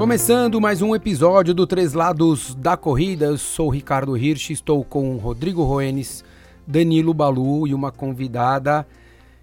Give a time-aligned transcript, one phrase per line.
[0.00, 4.82] Começando mais um episódio do Três Lados da Corrida, eu sou o Ricardo Hirsch, estou
[4.82, 6.24] com Rodrigo Roenes,
[6.66, 8.86] Danilo Balu e uma convidada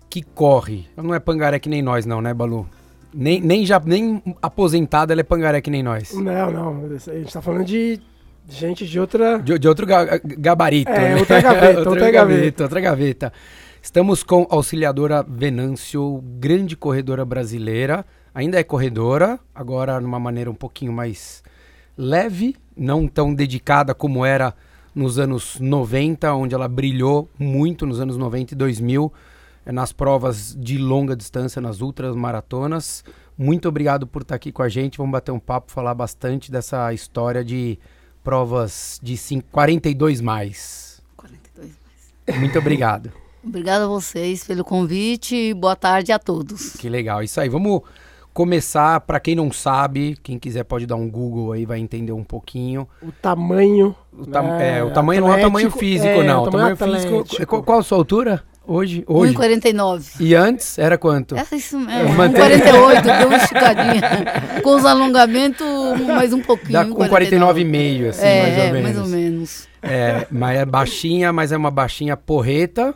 [0.10, 0.88] que corre.
[0.98, 2.68] Ela não é pangaré que nem nós não, né Balu?
[3.14, 6.12] Nem, nem, já, nem aposentada ela é pangaré que nem nós.
[6.16, 8.02] Não, não, a gente tá falando de
[8.50, 9.38] gente de outra...
[9.38, 10.90] De, de outro ga- gabarito.
[10.90, 11.18] É, né?
[11.18, 12.64] outra gaveta, outra gaveta.
[12.64, 13.34] Outra gaveta.
[13.80, 18.04] Estamos com a auxiliadora Venâncio, grande corredora brasileira.
[18.38, 21.42] Ainda é corredora, agora numa maneira um pouquinho mais
[21.98, 24.54] leve, não tão dedicada como era
[24.94, 29.12] nos anos 90, onde ela brilhou muito nos anos 90 e 2000
[29.66, 33.04] eh, nas provas de longa distância, nas ultras maratonas.
[33.36, 35.00] Muito obrigado por estar aqui com a gente.
[35.00, 37.80] Vamos bater um papo, falar bastante dessa história de
[38.24, 41.02] provas de cinco- 42 mais.
[41.16, 41.72] 42
[42.28, 42.40] mais.
[42.40, 43.12] Muito obrigado.
[43.44, 46.74] Obrigada a vocês pelo convite e boa tarde a todos.
[46.74, 47.24] Que legal.
[47.24, 47.48] Isso aí.
[47.50, 47.82] Vamos
[48.38, 49.00] começar.
[49.02, 52.88] Para quem não sabe, quem quiser pode dar um Google aí, vai entender um pouquinho.
[53.02, 53.96] O tamanho...
[54.16, 56.44] O, ta- né, é, o tamanho não é o tamanho atlético, físico, é, não.
[56.44, 57.20] o O tamanho, tamanho físico.
[57.22, 57.46] atlético.
[57.48, 58.44] Qual, qual a sua altura?
[58.66, 59.04] Hoje?
[59.08, 59.34] Hoje.
[59.34, 60.04] 1,49.
[60.20, 61.36] E antes era quanto?
[61.36, 62.14] É isso mesmo.
[62.16, 64.02] Mantém- 1,48, deu uma esticadinha.
[64.62, 65.66] Com os alongamentos,
[66.08, 66.74] mais um pouquinho.
[66.74, 68.82] Dá com 49,5, assim, é, mais ou é, menos.
[68.84, 69.68] mais ou menos.
[69.82, 72.94] É, mas é baixinha, mas é uma baixinha porreta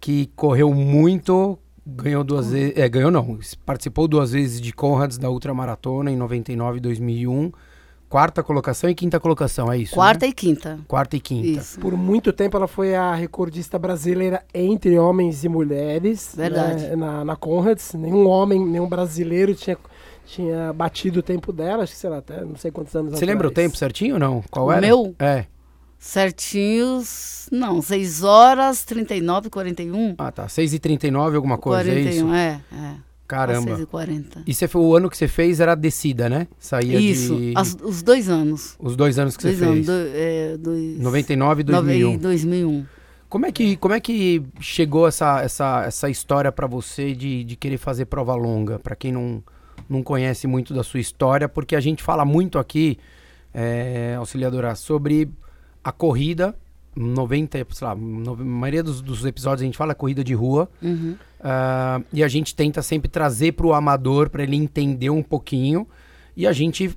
[0.00, 5.30] que correu muito, ganhou duas vezes, é, ganhou não, participou duas vezes de Conrads da
[5.30, 7.52] ultramaratona em 99 e 2001,
[8.08, 9.94] quarta colocação e quinta colocação, é isso?
[9.94, 10.30] Quarta né?
[10.30, 10.78] e quinta.
[10.88, 11.60] quarta e quinta.
[11.60, 11.78] Isso.
[11.78, 16.34] Por muito tempo ela foi a recordista brasileira entre homens e mulheres.
[16.36, 16.88] Verdade.
[16.88, 17.94] né, na, na Conrads.
[17.94, 19.76] Nenhum homem, nenhum brasileiro tinha,
[20.24, 21.84] tinha batido o tempo dela.
[21.84, 23.66] Acho que, sei lá, até não sei quantos anos Você lembra o atrás.
[23.66, 24.42] tempo certinho ou não?
[24.50, 24.80] Qual O era?
[24.80, 25.14] meu?
[25.18, 25.46] É.
[25.98, 27.48] Certinhos.
[27.52, 30.14] Não, 6 horas, 39, 41.
[30.18, 30.48] Ah, tá.
[30.48, 32.24] 6 e 39 alguma coisa, é isso?
[32.24, 32.94] 41, é, é.
[33.28, 33.70] Caramba.
[33.70, 34.42] 6 e 40.
[34.46, 36.46] E você o ano que você fez era descida, né?
[36.58, 37.52] Saía Isso, de...
[37.56, 38.76] as- os dois anos.
[38.78, 39.86] Os dois anos que dois você anos.
[39.86, 39.86] fez.
[39.86, 42.18] Do, é, dois, 99 e nove- 2001.
[42.18, 42.86] 2001.
[43.28, 47.56] Como é que, como é que chegou essa, essa, essa história pra você de, de
[47.56, 48.78] querer fazer prova longa?
[48.78, 49.42] Pra quem não,
[49.88, 52.96] não conhece muito da sua história, porque a gente fala muito aqui,
[53.52, 55.28] é, auxiliadora, sobre
[55.88, 56.54] a corrida.
[56.94, 60.68] 90, sei lá, no- a maioria dos, dos episódios a gente fala corrida de rua.
[60.82, 61.14] Uhum.
[61.40, 65.86] ah, e a gente tenta sempre trazer pro amador para ele entender um pouquinho.
[66.34, 66.96] E a gente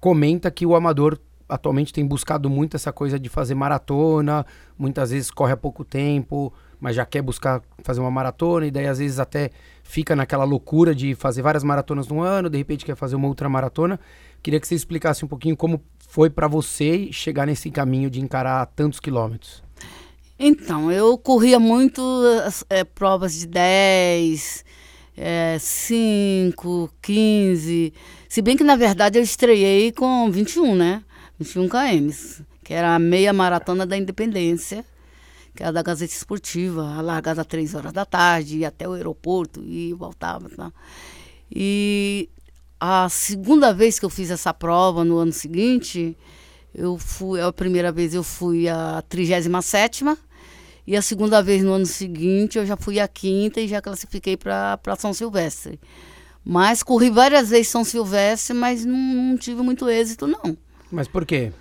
[0.00, 4.44] comenta que o amador atualmente tem buscado muito essa coisa de fazer maratona,
[4.78, 8.86] muitas vezes corre há pouco tempo, mas já quer buscar fazer uma maratona, e daí
[8.86, 9.50] às vezes até
[9.82, 13.98] fica naquela loucura de fazer várias maratonas no ano, de repente quer fazer uma ultramaratona.
[14.42, 18.66] Queria que você explicasse um pouquinho como foi para você chegar nesse caminho de encarar
[18.66, 19.62] tantos quilômetros.
[20.36, 22.02] Então, eu corria muito
[22.68, 24.64] é, provas de 10,
[25.16, 27.94] é, 5, 15.
[28.28, 31.04] Se bem que, na verdade, eu estreiei com 21, né?
[31.38, 34.84] 21 km, que era a meia maratona da Independência,
[35.54, 38.94] que era da Gazeta Esportiva, a largada às 3 horas da tarde, ia até o
[38.94, 40.48] aeroporto e voltava.
[40.48, 40.72] Tá?
[41.52, 42.28] E
[42.80, 46.16] a segunda vez que eu fiz essa prova, no ano seguinte,
[46.74, 50.04] eu fui, a primeira vez eu fui a 37
[50.86, 54.36] e a segunda vez no ano seguinte eu já fui a quinta e já classifiquei
[54.36, 55.78] para São Silvestre.
[56.42, 60.56] Mas corri várias vezes São Silvestre, mas não, não tive muito êxito, não.
[60.90, 61.52] Mas por quê?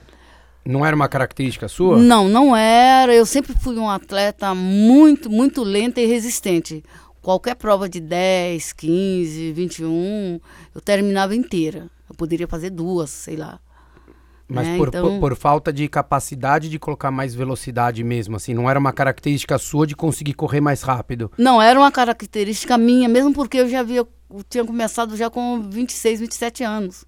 [0.66, 1.98] Não era uma característica sua?
[1.98, 3.14] Não, não era.
[3.14, 6.84] Eu sempre fui um atleta muito, muito lenta e resistente.
[7.22, 10.40] Qualquer prova de 10, 15, 21,
[10.74, 11.90] eu terminava inteira.
[12.10, 13.60] Eu poderia fazer duas, sei lá.
[14.48, 18.54] Mas É, por, então- por, por falta de capacidade de colocar mais velocidade mesmo, assim,
[18.54, 21.32] não era uma característica sua de conseguir correr mais rápido.
[21.38, 25.62] Não, era uma característica minha, mesmo porque eu já havia, eu tinha começado já com
[25.70, 27.06] 26, 27 anos.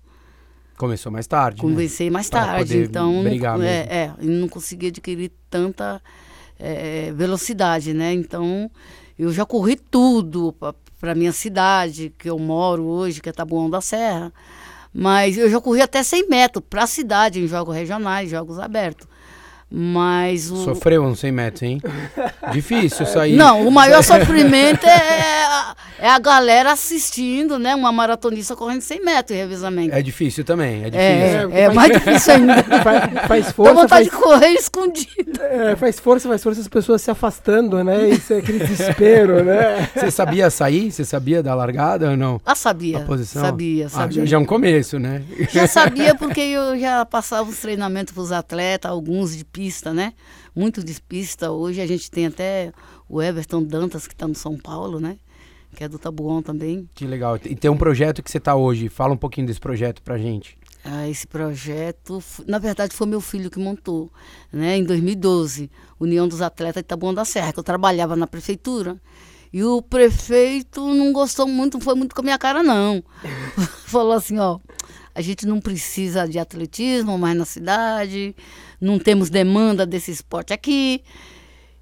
[0.78, 1.58] Começou mais tarde.
[1.58, 1.62] né?
[1.72, 3.72] Comecei mais Pra tarde, então não- brigar mesmo.
[3.72, 6.00] é, é, e não consegui adquirir tanta
[6.60, 8.14] é, velocidade, né?
[8.14, 8.70] Então
[9.22, 10.56] eu já corri tudo
[11.00, 14.34] para minha cidade, que eu moro hoje, que é Taboão da Serra.
[14.92, 19.08] Mas eu já corri até 100 metros para a cidade, em jogos regionais, jogos abertos.
[19.74, 20.58] Mas o.
[20.66, 21.82] Sofreu uns 100 metros, hein?
[22.52, 23.36] Difícil aí.
[23.38, 27.74] Não, o maior sofrimento é a, é a galera assistindo, né?
[27.74, 29.96] Uma maratonista correndo 100 metros em revezamento.
[29.96, 31.52] É difícil também, é difícil.
[31.58, 32.62] É, é mais difícil ainda.
[32.84, 35.42] Faz, faz Dá força, vontade faz, de correr escondido.
[35.42, 38.10] é, faz força, faz força as pessoas se afastando, né?
[38.10, 39.88] Isso é aquele desespero, né?
[39.96, 40.92] Você sabia sair?
[40.92, 42.42] Você sabia da largada ou não?
[42.46, 42.98] Ah, sabia.
[42.98, 43.42] A posição?
[43.42, 44.22] Sabia, Ah, sabia.
[44.22, 45.22] já, já é um começo, né?
[45.52, 50.14] Já sabia porque eu já passava os treinamentos para os atletas, alguns de pista, né?
[50.56, 51.52] Muito de pista.
[51.52, 52.74] Hoje a gente tem até
[53.08, 55.20] o Everton Dantas, que está no São Paulo, né?
[55.76, 56.90] Que é do Tabuão também.
[56.96, 57.40] Que legal.
[57.46, 58.90] E tem um projeto que você tá hoje.
[58.90, 60.58] Fala um pouquinho desse projeto pra gente.
[60.84, 64.12] Ah, esse projeto, na verdade, foi meu filho que montou,
[64.52, 64.78] né?
[64.78, 65.70] Em 2012,
[66.00, 69.00] União dos Atletas de Taboão da Serra, que eu trabalhava na prefeitura.
[69.54, 73.04] E o prefeito não gostou muito, não foi muito com a minha cara, não.
[73.86, 74.58] Falou assim, ó,
[75.14, 78.36] a gente não precisa de atletismo mais na cidade,
[78.82, 81.02] não temos demanda desse esporte aqui.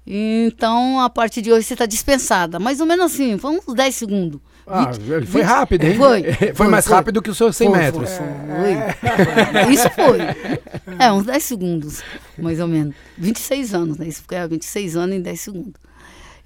[0.06, 2.58] Então, a partir de hoje você está dispensada.
[2.58, 4.40] Mais ou menos assim, foi uns 10 segundos.
[4.66, 5.96] Ah, Vinte- ele foi vinte- rápido, hein?
[5.96, 6.22] Foi.
[6.54, 8.10] Foi mais rápido que os seus 100 Foi, metros.
[8.10, 8.26] Foi,
[9.64, 9.72] foi.
[9.74, 10.18] Isso foi.
[10.98, 12.02] É, uns 10 segundos,
[12.38, 12.94] mais ou menos.
[13.18, 14.06] 26 anos, né?
[14.06, 15.74] Isso foi 26 anos em 10 segundos.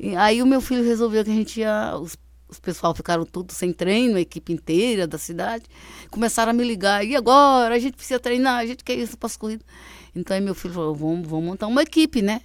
[0.01, 1.97] E aí o meu filho resolveu que a gente ia.
[2.01, 2.17] Os,
[2.49, 5.65] os pessoal ficaram todos sem treino, a equipe inteira da cidade.
[6.11, 7.05] Começaram a me ligar.
[7.05, 7.75] E agora?
[7.75, 9.67] A gente precisa treinar, a gente quer isso para as corridas.
[10.15, 12.41] Então aí meu filho falou: vamos, vamos montar uma equipe, né?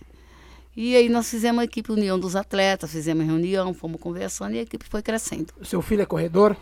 [0.76, 4.62] E aí nós fizemos a equipe União dos Atletas, fizemos reunião, fomos conversando e a
[4.62, 5.48] equipe foi crescendo.
[5.60, 6.56] O seu filho é corredor?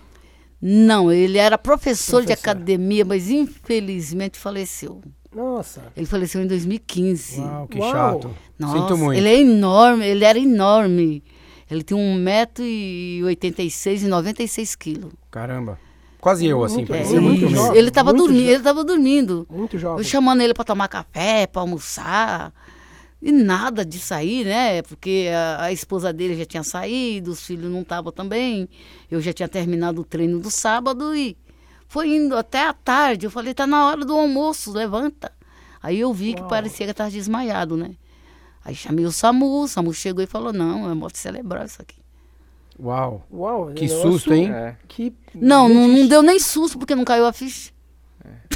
[0.59, 2.49] Não, ele era professor, de Professor.
[2.49, 5.01] academia, mas infelizmente faleceu.
[5.31, 5.83] Nossa.
[5.95, 7.41] Ele faleceu em 2015.
[7.41, 7.91] Uau, que Uau.
[7.91, 8.35] chato.
[8.57, 9.19] Nossa, Sinto muito.
[9.19, 11.23] ele é enorme, ele era enorme.
[11.69, 15.11] Ele tinha 1,86m e 96 quilos.
[15.29, 15.77] Caramba.
[16.19, 17.29] Quase eu, assim, Muito parecia bem.
[17.29, 17.77] muito jovem.
[17.77, 19.47] ele estava dormindo, ele estava dormindo.
[19.49, 20.03] Muito Eu jovem.
[20.03, 22.51] chamando ele para tomar café, para almoçar.
[23.21, 24.81] E nada de sair, né?
[24.83, 28.67] Porque a, a esposa dele já tinha saído, os filhos não estavam também.
[29.09, 31.35] Eu já tinha terminado o treino do sábado e
[31.87, 33.25] foi indo até a tarde.
[33.25, 35.31] Eu falei, tá na hora do almoço, levanta.
[35.81, 36.49] Aí eu vi que Uau.
[36.49, 37.91] parecia que estava desmaiado, né?
[38.65, 41.95] Aí chamei o SAMU, o SAMU chegou e falou, não, é morte cerebral isso aqui.
[42.79, 43.23] Uau.
[43.31, 44.51] Uau, Que negócio- susto, hein?
[44.51, 44.75] É.
[44.87, 45.13] Que...
[45.33, 47.71] Não, não, não deu nem susto, porque não caiu a ficha.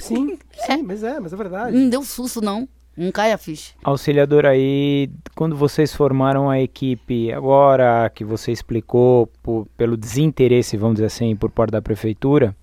[0.01, 1.75] Sim, sim, mas é, mas é verdade.
[1.75, 2.67] Não deu susto, não.
[2.95, 3.73] Não cai a ficha.
[3.83, 10.95] Auxiliador, aí, quando vocês formaram a equipe, agora que você explicou por- pelo desinteresse, vamos
[10.95, 12.53] dizer assim, por parte da prefeitura,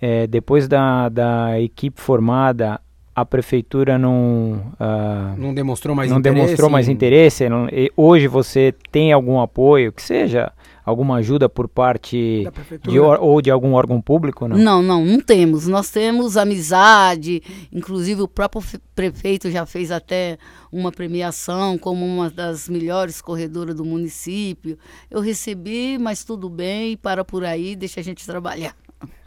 [0.00, 2.80] eh, depois da, da equipe formada,
[3.14, 6.40] a prefeitura não, ah, Não demonstrou mais não interesse?
[6.42, 7.48] demonstrou mais em- interesse?
[7.48, 10.50] Não- e hoje você tem algum apoio, que seja
[10.84, 12.46] alguma ajuda por parte
[12.88, 14.48] de, ou de algum órgão público?
[14.48, 14.56] Não?
[14.58, 15.66] Não, não, não temos.
[15.66, 17.42] Nós temos amizade,
[17.72, 20.38] inclusive o próprio fe- prefeito já fez até
[20.72, 24.78] uma premiação como uma das melhores corredoras do município.
[25.10, 28.74] Eu recebi, mas tudo bem, para por aí, deixa a gente trabalhar.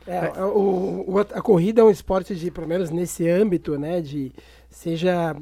[0.08, 4.32] É, o, o- a corrida é um esporte de, pelo menos nesse âmbito, né, de
[4.76, 5.34] seja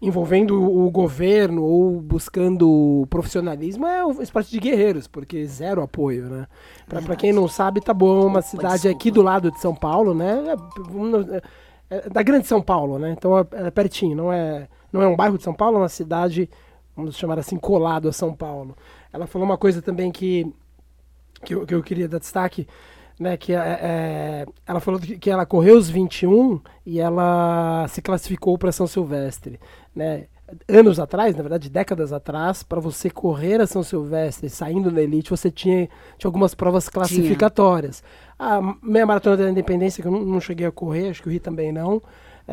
[0.00, 6.46] envolvendo o governo ou buscando profissionalismo, é um esporte de guerreiros, porque zero apoio, né?
[6.86, 10.44] Pra quem não sabe, Taboão é uma cidade aqui do lado de São Paulo, né?
[11.90, 13.10] É, é da grande São Paulo, né?
[13.10, 15.88] Então é, é pertinho, não é, não é um bairro de São Paulo, é uma
[15.88, 16.48] cidade,
[16.94, 18.76] vamos chamar assim, colado a São Paulo.
[19.12, 20.46] Ela falou uma coisa também que
[21.44, 22.68] que eu, que eu queria dar destaque,
[23.20, 28.56] né, que é, é, ela falou que, ela correu os 21 e ela se classificou
[28.56, 29.60] para São Silvestre,
[29.94, 30.24] né?
[30.66, 35.30] Anos atrás, na verdade, décadas atrás, para você correr a São Silvestre saindo da elite,
[35.30, 35.88] você tinha,
[36.18, 38.02] tinha algumas provas classificatórias.
[38.36, 41.30] A meia maratona da Independência, que eu não, não cheguei a correr, acho que o
[41.30, 42.02] Rio também não,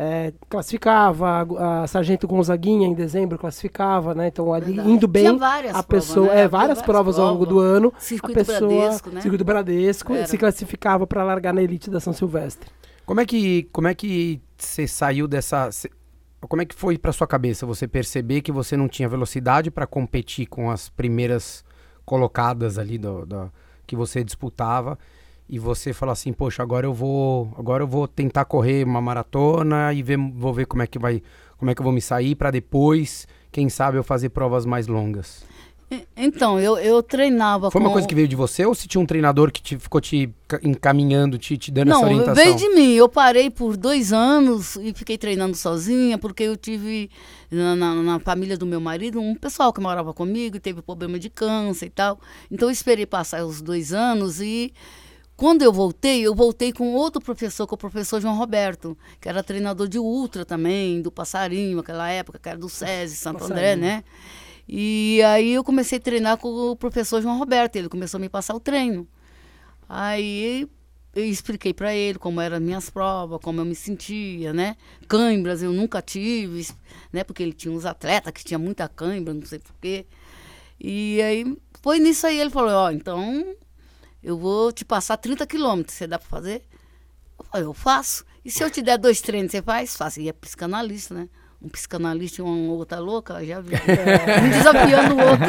[0.00, 1.28] é, classificava,
[1.58, 4.28] a, a Sargento Gonzaguinha em dezembro classificava, né?
[4.28, 4.90] Então ali Verdade.
[4.92, 6.32] indo bem, Tinha várias a provas, pessoa, né?
[6.32, 7.70] é, várias várias provas ao longo do provas.
[7.76, 9.20] ano, Circuito a pessoa, Bradesco, né?
[9.20, 10.26] Circuito Bradesco, Era.
[10.28, 12.70] se classificava para largar na elite da São Silvestre.
[13.04, 15.90] Como é que como é que você saiu dessa cê-
[16.48, 19.84] como é que foi pra sua cabeça você perceber que você não tinha velocidade para
[19.86, 21.64] competir com as primeiras
[22.04, 23.48] colocadas ali do, da-
[23.86, 24.96] que você disputava
[25.48, 29.92] e você falar assim, poxa, agora eu vou agora eu vou tentar correr uma maratona
[29.94, 31.22] e ver, vou ver como é que vai
[31.56, 34.86] como é que eu vou me sair para depois, quem sabe eu fazer provas mais
[34.86, 35.44] longas.
[36.14, 37.86] Então, eu, eu treinava Foi com...
[37.86, 40.28] uma coisa que veio de você ou se tinha um treinador que te, ficou te
[40.46, 42.34] ca- encaminhando, te, te dando essa Não, orientação?
[42.44, 42.92] veio de mim.
[42.92, 47.08] Eu parei por dois anos e fiquei treinando sozinha, porque eu tive
[47.50, 51.18] na, na- na família do meu marido um pessoal que morava comigo e teve problema
[51.18, 52.20] de câncer e tal.
[52.50, 54.70] Então eu esperei passar os dois anos e
[55.38, 59.28] quando eu voltei, eu voltei com outro professor, que é o professor João Roberto, que
[59.28, 63.76] era treinador de ultra também, do Passarinho, aquela época, que era do SESI, Santo André,
[63.76, 64.02] né?
[64.66, 68.28] E aí eu comecei a treinar com o professor João Roberto, ele começou a me
[68.28, 69.06] passar o treino.
[69.88, 70.68] Aí
[71.14, 74.74] eu expliquei para ele como eram as minhas provas, como eu me sentia, né?
[75.06, 76.66] Cãibras eu nunca tive,
[77.12, 77.22] né?
[77.22, 80.04] Porque ele tinha uns atletas que tinha muita cãibra, não sei porquê.
[80.80, 83.54] E aí foi nisso aí, ele falou, ó, então
[84.30, 86.62] eu vou te passar 30 quilômetros, você dá para fazer?
[87.38, 88.24] Eu falei, eu faço.
[88.44, 89.96] E se eu te der dois treinos, você faz?
[89.96, 90.20] Faço.
[90.20, 91.28] E é psicanalista, né?
[91.60, 93.74] Um psicanalista e uma outra louca, já vi.
[94.44, 95.46] Um desafiando o outro.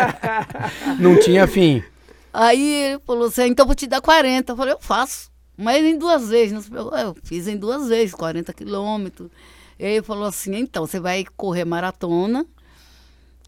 [1.00, 1.82] Não tinha fim.
[2.32, 4.52] Aí ele falou assim, então eu vou te dar 40.
[4.52, 5.30] Eu falei, eu faço.
[5.56, 7.00] Mas em duas vezes, preocupe.
[7.00, 9.30] eu fiz em duas vezes, 40 quilômetros.
[9.78, 12.44] E ele falou assim, então, você vai correr maratona.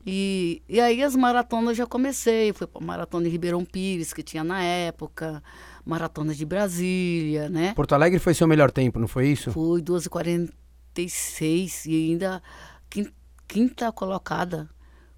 [0.09, 2.53] E, e aí as maratonas eu já comecei.
[2.53, 5.43] Fui para maratona de Ribeirão Pires, que tinha na época,
[5.85, 7.75] maratona de Brasília, né?
[7.75, 9.51] Porto Alegre foi seu melhor tempo, não foi isso?
[9.51, 12.41] Fui 2h46 e ainda
[12.89, 13.11] quin-
[13.49, 14.69] quinta colocada.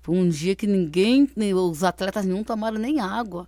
[0.00, 3.46] Foi um dia que ninguém, nem os atletas não tomaram nem água.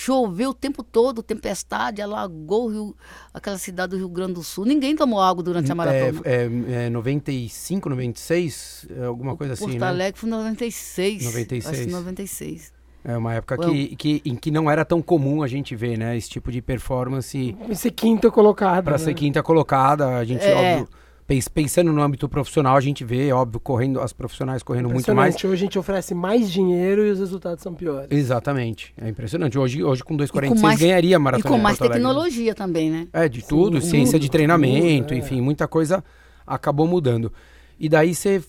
[0.00, 2.96] Choveu o tempo todo, tempestade, alagou o Rio-
[3.34, 4.64] aquela cidade do Rio Grande do Sul.
[4.64, 6.20] Ninguém tomou água durante a maratona.
[6.24, 9.86] É, é, é 95, 96, é alguma coisa assim, Porto né?
[9.88, 11.24] Alegre foi 96.
[11.24, 11.66] 96.
[11.78, 12.72] Acho que 96.
[13.04, 16.16] É uma época que, que, em que não era tão comum a gente ver, né?
[16.16, 18.82] Esse tipo de performance E ser quinta colocada.
[18.82, 18.98] para né?
[18.98, 20.16] ser quinta colocada.
[20.16, 20.54] A gente, É.
[20.80, 20.88] óbvio,
[21.52, 25.34] pensando no âmbito profissional, a gente vê, óbvio, correndo, as profissionais correndo muito mais.
[25.36, 28.08] Hoje a gente oferece mais dinheiro e os resultados são piores.
[28.10, 28.94] Exatamente.
[28.96, 29.58] É impressionante.
[29.58, 31.50] Hoje, hoje com E 2,46 com mais- ganharia a E maratona.
[31.50, 33.08] com de mais tecnologia também, né?
[33.12, 35.18] É, de tudo, Sim, ciência tudo, de treinamento, tudo, é.
[35.18, 36.02] enfim, muita coisa
[36.46, 37.30] acabou mudando.
[37.80, 38.42] E daí você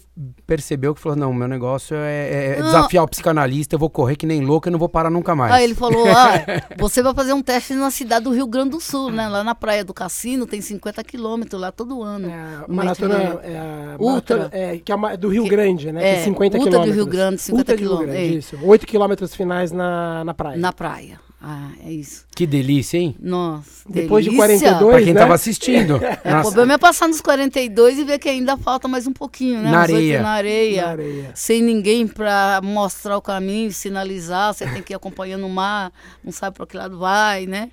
[0.45, 2.65] percebeu que falou, não, meu negócio é, é Não.
[2.65, 5.53] desafiar o psicanalista, eu vou correr que nem louco e não vou parar nunca mais.
[5.53, 6.33] Aí ele falou, ah,
[6.77, 9.27] você vai fazer um teste na cidade do Rio Grande do Sul, né?
[9.27, 12.27] Lá na praia do Cassino tem 50 quilômetros lá todo ano.
[12.27, 14.49] É, maratona é, a Ultra.
[14.51, 16.01] é, que é do Rio Que- Grande, né?
[16.01, 16.95] que é, é 50 Ultra do quilômetros.
[16.95, 18.37] Rio Grande, 50 Ultra do quilômetros, Grande, é.
[18.37, 18.57] isso.
[18.63, 20.57] 8 quilômetros finais na, na praia.
[20.57, 21.28] Na praia.
[21.41, 22.25] Ah, é isso.
[22.35, 23.15] Que delícia, hein?
[23.17, 24.57] Nossa, Depois de delícia.
[24.57, 25.19] 42, Pra quem né?
[25.21, 25.95] tava assistindo.
[26.39, 29.71] O problema é passar nos 42 e ver que ainda falta mais um pouquinho, né?
[29.71, 30.21] Na areia.
[30.21, 30.81] Na areia.
[30.81, 31.31] Na areia.
[31.33, 36.31] Sem ninguém pra mostrar o caminho, sinalizar, você tem que ir acompanhando o mar, não
[36.31, 37.71] sabe para que lado vai, né?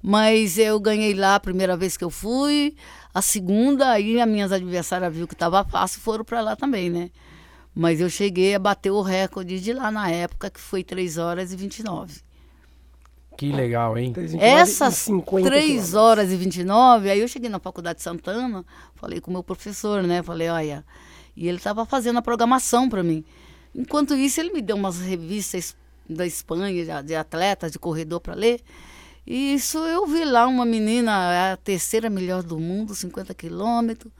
[0.00, 2.76] Mas eu ganhei lá a primeira vez que eu fui,
[3.12, 7.10] a segunda, aí as minhas adversárias viu que estava fácil, foram para lá também, né?
[7.74, 11.52] Mas eu cheguei a bater o recorde de lá na época, que foi 3 horas
[11.52, 12.27] e 29.
[13.38, 14.12] Que legal, hein?
[14.12, 15.94] 3,29 Essas 50 3 quilômetros.
[15.94, 18.66] horas e 29, aí eu cheguei na Faculdade de Santana,
[18.96, 20.24] falei com o meu professor, né?
[20.24, 20.84] Falei, olha,
[21.36, 23.24] e ele estava fazendo a programação para mim.
[23.72, 25.76] Enquanto isso, ele me deu umas revistas
[26.10, 28.60] da Espanha, de, de atletas, de corredor para ler.
[29.24, 34.12] E isso eu vi lá uma menina, a terceira melhor do mundo, 50 quilômetros,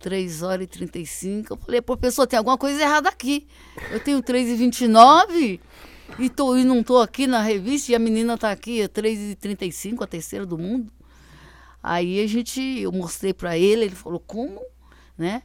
[0.00, 1.52] 3 horas e 35.
[1.52, 3.46] Eu falei, professor, tem alguma coisa errada aqui.
[3.92, 5.60] Eu tenho 3 e 29
[6.18, 9.32] e, tô, e não estou aqui na revista e a menina está aqui, é 3
[9.32, 10.90] e 35, a terceira do mundo.
[11.82, 14.60] Aí a gente, eu mostrei para ele, ele falou, como?
[15.16, 15.42] Né?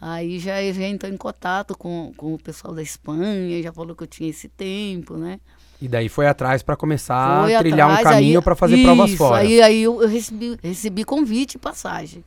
[0.00, 4.02] Aí já, já entrou em contato com, com o pessoal da Espanha, já falou que
[4.02, 5.40] eu tinha esse tempo, né?
[5.80, 9.10] E daí foi atrás pra começar Foi a trilhar atrás, um caminho pra fazer provas
[9.10, 9.38] Isso, fora.
[9.38, 12.24] Aí, aí eu, eu recebi, recebi convite e passagem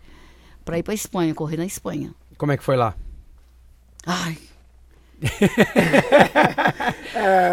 [0.66, 2.14] para ir para Espanha, correr na Espanha.
[2.38, 2.96] Como é que foi lá?
[4.06, 4.38] Ai,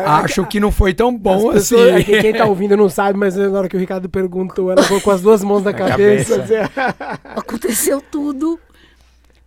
[0.07, 1.77] Acho que não foi tão bom As assim.
[1.77, 4.71] pessoas- é que quem tá ouvindo não sabe, mas na hora que o Ricardo perguntou,
[4.71, 6.39] ela colocou as duas mãos na cabeça.
[6.41, 6.63] cabeça.
[6.63, 8.59] assim, aconteceu tudo.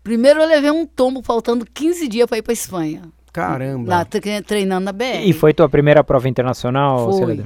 [0.03, 3.01] Primeiro eu levei um tombo faltando 15 dias para ir para Espanha.
[3.33, 3.89] Caramba.
[3.89, 5.25] Lá, tre- treinando na BR.
[5.25, 7.43] E foi tua primeira prova internacional, Foi.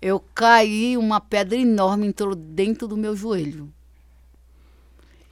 [0.00, 3.68] Eu caí, uma pedra enorme entrou dentro do meu joelho.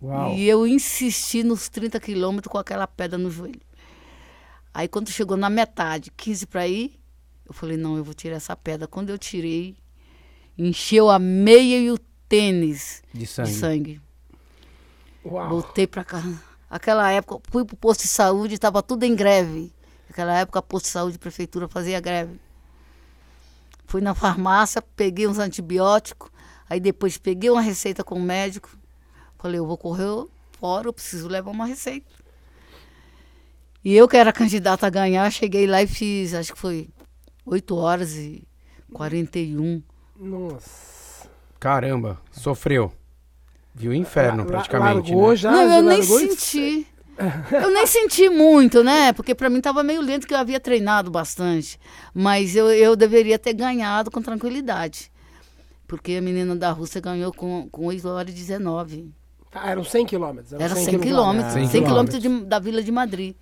[0.02, 0.32] Uau.
[0.34, 3.60] E eu insisti nos 30 quilômetros com aquela pedra no joelho.
[4.72, 6.98] Aí quando chegou na metade, 15 para ir,
[7.46, 8.86] eu falei, não, eu vou tirar essa pedra.
[8.86, 9.76] Quando eu tirei,
[10.56, 11.98] encheu a meia e o
[12.28, 13.52] tênis De de sangue.
[13.52, 14.00] sangue.
[15.24, 15.48] Uau.
[15.48, 16.40] Voltei para casa.
[16.70, 19.72] Aquela época, fui pro posto de saúde, estava tudo em greve.
[20.08, 22.40] Naquela época, posto de saúde, prefeitura fazia greve.
[23.86, 26.30] Fui na farmácia, peguei uns antibióticos,
[26.68, 28.70] aí depois peguei uma receita com o médico.
[29.36, 30.26] Falei, eu vou correr
[30.60, 32.06] fora, eu preciso levar uma receita.
[33.84, 36.88] E eu que era candidata a ganhar, cheguei lá e fiz, acho que foi
[37.46, 38.46] 8 horas e
[38.92, 39.82] 41.
[40.18, 41.28] Nossa.
[41.58, 42.92] Caramba, sofreu.
[43.74, 45.10] Viu o inferno, praticamente.
[45.10, 45.36] Largou né?
[45.36, 45.50] já?
[45.50, 46.86] Não, eu nem senti.
[47.52, 49.12] Eu nem senti muito, né?
[49.12, 51.78] Porque para mim tava meio lento, que eu havia treinado bastante.
[52.14, 55.12] Mas eu, eu deveria ter ganhado com tranquilidade.
[55.86, 59.12] Porque a menina da Rússia ganhou com, com 8 horas e 19.
[59.52, 60.52] Ah, eram 100 quilômetros.
[60.54, 61.04] eram Era 100 quilômetros.
[61.12, 61.52] quilômetros.
[61.52, 62.18] 100 100 quilômetros.
[62.20, 63.36] quilômetros de- da Vila de Madrid.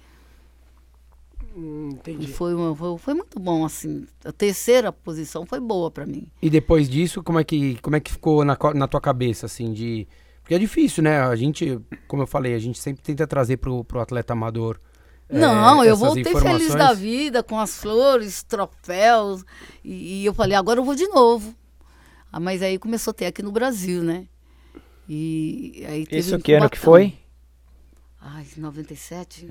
[1.59, 2.33] Hum, E entendi.
[2.33, 4.07] foi, uma- foi, foi muito bom, assim.
[4.25, 6.31] A terceira posição foi boa para mim.
[6.41, 9.73] E depois disso, como é que, como é que ficou na, na tua cabeça, assim,
[9.73, 10.07] de...
[10.41, 11.21] Porque é difícil, né?
[11.21, 14.81] A gente, como eu falei, a gente sempre tenta trazer pro, pro atleta amador
[15.29, 19.45] é, Não, eu essas voltei feliz da vida, com as flores, troféus.
[19.85, 21.55] E, e eu falei, agora eu vou de novo.
[22.33, 24.27] Ah, mas aí começou a ter aqui no Brasil, né?
[25.09, 27.15] E aí teve Isso um que ano que foi?
[28.21, 29.49] Ai, 97?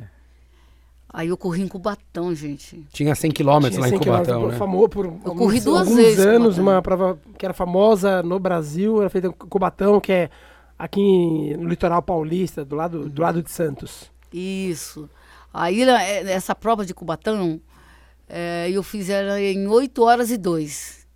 [1.09, 2.85] Aí eu corri em Cubatão, gente.
[2.91, 4.57] Tinha 100 quilômetros lá em 100 quilômetros, Cubatão, né?
[4.57, 6.63] famoso por Eu corri alguns- duas alguns vezes anos, Cubatão.
[6.63, 10.29] uma prova que era famosa no Brasil, era feita em Cubatão, que é
[10.77, 14.11] aqui em- no litoral paulista, do lado, do lado de Santos.
[14.33, 15.09] Isso.
[15.53, 17.59] Aí é, essa prova de Cubatão,
[18.27, 21.07] é, eu fiz ela em 8 horas e 2.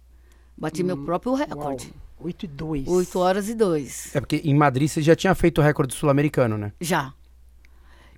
[0.57, 1.93] Bati meu próprio recorde.
[2.19, 2.87] 8 e 2.
[2.87, 4.15] 8 horas e 2.
[4.15, 6.71] É porque em Madrid você já tinha feito o recorde sul-americano, né?
[6.79, 7.13] Já.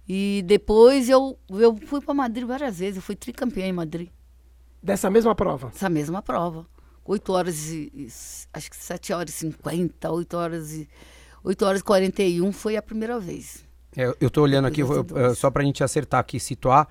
[0.08, 2.98] E depois eu, eu fui para Madrid várias vezes.
[2.98, 4.10] Eu fui tricampeã em Madrid.
[4.82, 5.72] Dessa mesma prova.
[5.74, 6.66] Essa mesma prova.
[7.06, 8.08] 8 horas e.
[8.54, 10.90] Acho que 7 horas e 50, 8 horas e.
[11.44, 13.64] 8 horas e 41 foi a primeira vez.
[13.96, 15.32] É, eu tô olhando aqui, eu vou- 202.
[15.32, 16.88] eh, só pra gente acertar aqui, situar.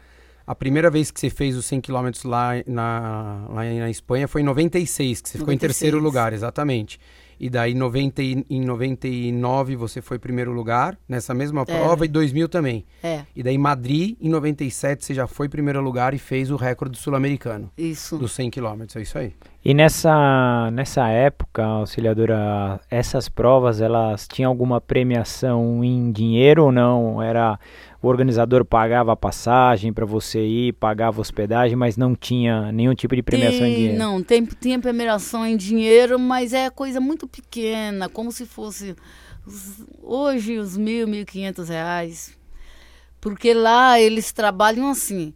[0.47, 4.41] A primeira vez que você fez os 100 km lá na, lá na Espanha foi
[4.43, 5.61] em 96, que você ficou em 96.
[5.61, 6.99] terceiro lugar, exatamente.
[7.41, 12.49] E daí 90, e- em 99 você foi primeiro lugar nessa mesma prova e 2000
[12.49, 12.85] também.
[13.03, 16.57] É, E daí em Madrid, em 97, você já foi primeiro lugar e fez o
[16.57, 18.19] recorde sul-americano isso.
[18.19, 19.33] dos 100 km, é isso aí.
[19.65, 27.23] E nessa, nessa época, auxiliadora, essas provas, elas tinham alguma premiação em dinheiro ou não?
[27.23, 27.59] Era
[28.03, 33.15] o organizador pagava a passagem para você ir, pagava hospedagem, mas não tinha nenhum tipo
[33.15, 33.99] de premiação em Tem- dinheiro.
[33.99, 38.97] Não, tem, tem premiação em dinheiro, mas é coisa muito pequena, como se fosse
[39.47, 42.37] os- hoje os mil, mil e quinhentos reais.
[43.21, 45.33] Porque lá eles trabalham assim,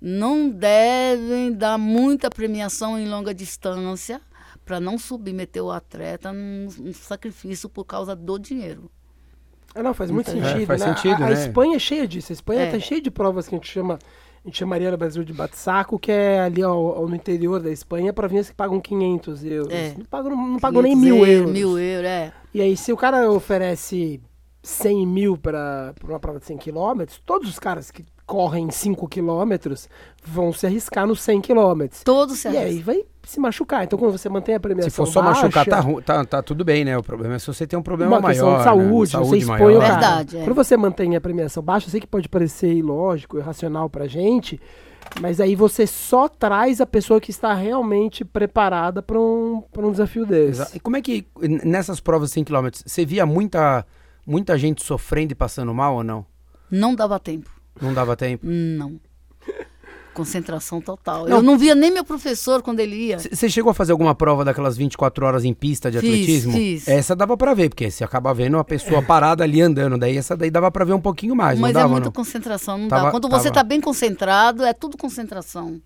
[0.00, 4.20] não devem dar muita premiação em longa distância
[4.64, 8.90] para não submeter o atleta num, num sacrifício por causa do dinheiro.
[9.74, 10.66] Ah, não, faz muito É, sentido.
[10.66, 10.94] faz né?
[10.94, 11.32] sentido, a, a né?
[11.34, 12.32] Espanha é cheia disso.
[12.32, 12.70] A Espanha É.
[12.70, 13.98] tá cheia de provas que a gente chama.
[14.44, 17.70] A gente chamaria no Brasil de bate-saco, que é ali ao- ao- no interior da
[17.70, 19.72] Espanha, províncias que pagam 500 euros.
[19.72, 19.94] É.
[19.98, 21.52] Não pagam, não pagam nem 500 mil euros.
[21.52, 22.32] Mil euros, é.
[22.54, 24.20] E aí, se o cara oferece
[24.62, 29.88] 100 mil para uma prova de 100 quilômetros, todos os caras que correm 5 quilômetros
[30.22, 32.02] vão se arriscar nos 100 quilômetros.
[32.04, 33.84] Todos se E aí vai se machucar.
[33.84, 36.62] Então, quando você mantém a premiação Se for só baixa, machucar, tá, tá, tá tudo
[36.64, 36.96] bem, né?
[36.98, 38.58] O problema é se você tem um problema uma questão maior.
[38.58, 39.24] de saúde, né?
[39.24, 39.80] você expõe o maior.
[39.80, 39.92] cara.
[39.94, 40.44] Verdade, é.
[40.44, 44.60] Quando você mantém a premiação baixa, eu sei que pode parecer ilógico, irracional pra gente,
[45.22, 49.90] mas aí você só traz a pessoa que está realmente preparada para um, pra um
[49.90, 50.60] desafio desse.
[50.62, 51.26] Exa- E como é que,
[51.64, 53.86] nessas provas de 100 km, você via muita,
[54.26, 56.26] muita gente sofrendo e passando mal ou não?
[56.70, 57.57] Não dava tempo.
[57.80, 58.46] Não dava tempo?
[58.46, 59.00] Não.
[60.18, 61.28] Concentração total.
[61.28, 61.36] Não.
[61.36, 63.18] Eu não via nem meu professor quando ele ia.
[63.20, 66.52] Você chegou a fazer alguma prova daquelas 24 horas em pista de Fiz, atletismo?
[66.52, 66.88] fiz.
[66.88, 69.96] Essa dava pra ver, porque você acaba vendo a pessoa parada ali andando.
[69.96, 72.12] Daí essa daí dava pra ver um pouquinho mais, Mas não é dava, muita não?
[72.12, 73.10] concentração, não Tava- dá.
[73.12, 73.48] Quando você tava.
[73.48, 75.80] está bem concentrado, é tudo concentração.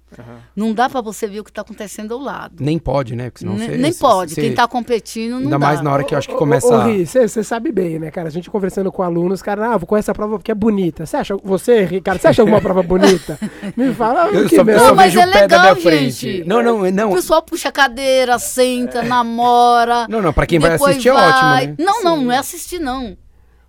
[0.56, 2.54] Não dá para você ver o que está acontecendo ao lado.
[2.58, 3.24] Nem pode, né?
[3.30, 4.34] Porque senão Nem, você- nem você- pode.
[4.34, 5.58] você- Quem está competindo não Ainda dá.
[5.58, 6.66] mais na hora que eu acho que começa...
[6.68, 8.28] Ô, Ri, você sabe bem, né, cara?
[8.28, 11.04] A gente conversando com alunos, cara, ah, vou com essa prova porque é bonita.
[11.06, 13.38] Você acha, você, Ricardo, você acha alguma prova bonita?
[13.76, 14.78] Me fala, Eu que só, eu não.
[14.78, 16.10] só Não, mas vejo é o pé da legal, minha frente.
[16.12, 16.44] gente.
[16.48, 17.10] Não, não, não.
[17.10, 20.06] O pessoal puxa a cadeira, senta, namora.
[20.08, 21.74] Não, não, pra quem vai assistir é vai- ótimo, né?
[21.78, 23.16] Não, não, não é assistir, não.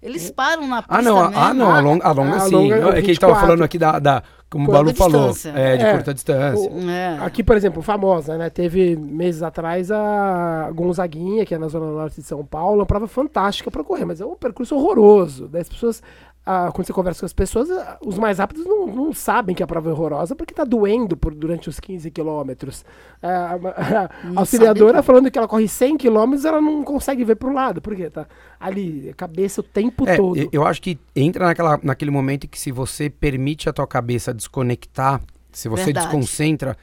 [0.01, 1.39] Eles param na pista Ah, não, mesmo.
[1.41, 2.51] ah, não, a longa, a longa a sim.
[2.53, 3.47] longa é Não, é que a gente tava 24.
[3.47, 5.57] falando aqui da, da como o Curta Balu falou, distância.
[5.57, 5.91] é, de É.
[5.93, 6.69] curta distância.
[6.69, 7.17] O- É.
[7.21, 8.49] Aqui, por exemplo, famosa, né?
[8.49, 13.07] Teve meses atrás a Gonzaguinha, que é na Zona Norte de São Paulo, uma prova
[13.07, 15.47] fantástica para correr, mas é um percurso horroroso.
[15.47, 16.03] Daí as pessoas,
[16.45, 17.69] ah, quando você conversa com as pessoas,
[18.05, 21.33] os mais rápidos não, não sabem que a prova é horrorosa porque tá doendo por,
[21.33, 22.83] durante os 15 quilômetros.
[23.21, 27.53] Ah, a- auxiliadora sabe, falando que ela corre 100 quilômetros, ela não consegue ver pro
[27.53, 28.27] lado, porque tá
[28.59, 30.49] ali, cabeça o tempo É, todo.
[30.51, 35.21] eu acho que entra naquela, naquele momento que se você permite a tua cabeça desconectar,
[35.51, 36.07] se você Verdade.
[36.07, 36.75] desconcentra,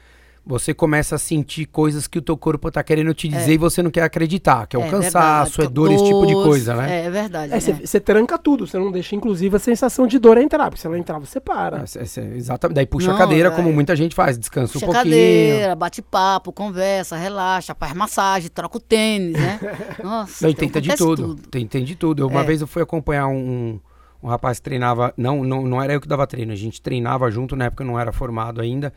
[0.44, 3.82] você começa a sentir coisas que o teu corpo tá querendo te dizer e você
[3.82, 6.74] não quer acreditar, que é o É cansaço, verdade, é dor, esse tipo de coisa,
[6.74, 7.02] né?
[7.02, 7.52] É, é verdade.
[7.52, 7.60] É, é.
[7.60, 10.86] você você tranca tudo, você não deixa, inclusive, a sensação de dor entrar, porque se
[10.86, 11.82] ela entrar, você para.
[11.82, 12.74] É, cê- cê- exatamente.
[12.76, 13.52] Daí puxa Não, a cadeira, é.
[13.52, 15.14] como muita gente faz, descansa Puxa um a pouquinho.
[15.14, 19.60] cadeira, bate papo, conversa, relaxa, faz massagem, troca o tênis, né?
[20.02, 21.36] Nossa, Não, e tenta de acontece tudo.
[21.48, 22.22] Tem, tem de tudo.
[22.22, 22.44] Eu, Uma É.
[22.44, 23.80] vez eu fui acompanhar um, um,
[24.24, 25.12] um rapaz que treinava.
[25.16, 27.86] Não, não, não era eu que dava treino, a gente treinava junto, na época eu
[27.86, 28.92] não era formado ainda.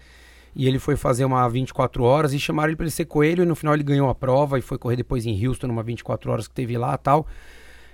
[0.56, 3.44] E ele foi fazer uma 24 horas e chamaram ele para ele ser coelho.
[3.44, 6.32] E no final ele ganhou a prova e foi correr depois em Houston, numa 24
[6.32, 7.28] horas que teve lá tal.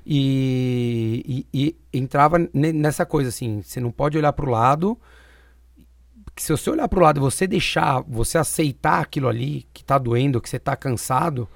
[0.06, 4.98] E, e, e entrava ne- nessa coisa assim: você não pode olhar para o lado.
[6.36, 10.40] Se você olhar para o lado você deixar, você aceitar aquilo ali que tá doendo,
[10.40, 11.48] que você tá cansado,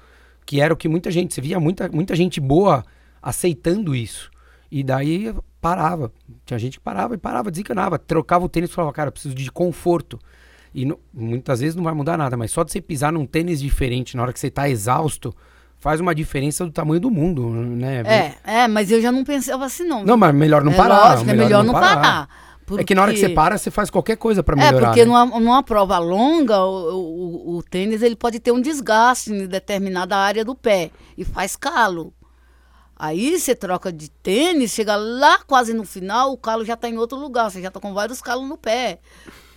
[0.44, 2.84] que era o que muita gente, você via muita, muita gente boa
[3.22, 4.30] aceitando isso.
[4.70, 6.12] E daí parava.
[6.44, 9.34] Tinha gente que parava e parava, desencanava, trocava o tênis e falava, cara, eu preciso
[9.34, 10.18] de conforto.
[10.74, 13.60] E não- muitas vezes não vai mudar nada, mas só de você pisar num tênis
[13.60, 15.34] diferente na hora que você tá exausto,
[15.78, 18.02] faz uma diferença do tamanho do mundo, né?
[18.44, 20.04] É, é, mas eu já não pensava assim, não.
[20.04, 21.10] Não, mas melhor não é parar.
[21.12, 22.28] Lógico, é melhor não parar.
[22.78, 24.86] É que na hora que você Porque- para, você faz qualquer coisa pra É, melhorar.
[24.88, 25.06] porque né?
[25.06, 30.16] numa, numa prova longa, o, o- o tênis ele pode ter um desgaste em determinada
[30.16, 32.12] área do pé e faz calo.
[32.96, 36.96] Aí você troca de tênis, chega lá quase no final, o calo já está em
[36.96, 38.98] outro lugar, você já está com vários calos no pé.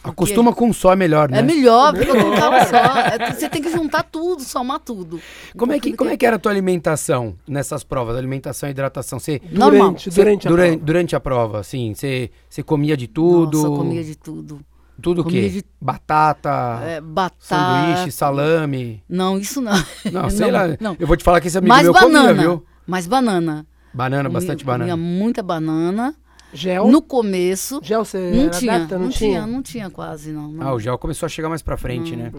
[0.07, 1.39] Porque Acostuma com um só é melhor, né?
[1.39, 2.77] É melhor, porque com um calo só.
[3.25, 5.19] É, você tem que juntar tudo, somar tudo.
[5.57, 8.15] Como é, que, como é que era a tua alimentação nessas provas?
[8.17, 9.19] Alimentação e hidratação?
[9.19, 9.71] Você, Normal.
[9.89, 10.85] Durante, você- durante a durante, prova.
[10.85, 13.57] durante a prova, assim, você, você comia de tudo?
[13.57, 14.59] Nossa, eu comia de tudo.
[15.01, 15.49] Tudo o comia quê?
[15.49, 17.35] de- Batata, É, batata.
[17.39, 19.03] sanduíche, salame.
[19.07, 19.73] Não, isso não.
[20.11, 20.63] Não, sei lá.
[20.79, 20.95] Não.
[20.99, 22.29] Eu vou te falar que esse amigo Mais meu banana.
[22.29, 22.65] comia, viu?
[22.85, 23.65] Mais banana.
[23.93, 24.97] Banana, Comia- bastante comia banana.
[24.97, 26.15] muita banana.
[26.57, 26.87] Gel?
[26.87, 27.79] No começo.
[27.83, 28.97] Gel você Não era tinha, adepta?
[28.97, 30.51] não, tinha, não tinha quase, não.
[30.51, 30.67] não.
[30.67, 32.31] Ah, o gel começou a chegar mais pra frente, né?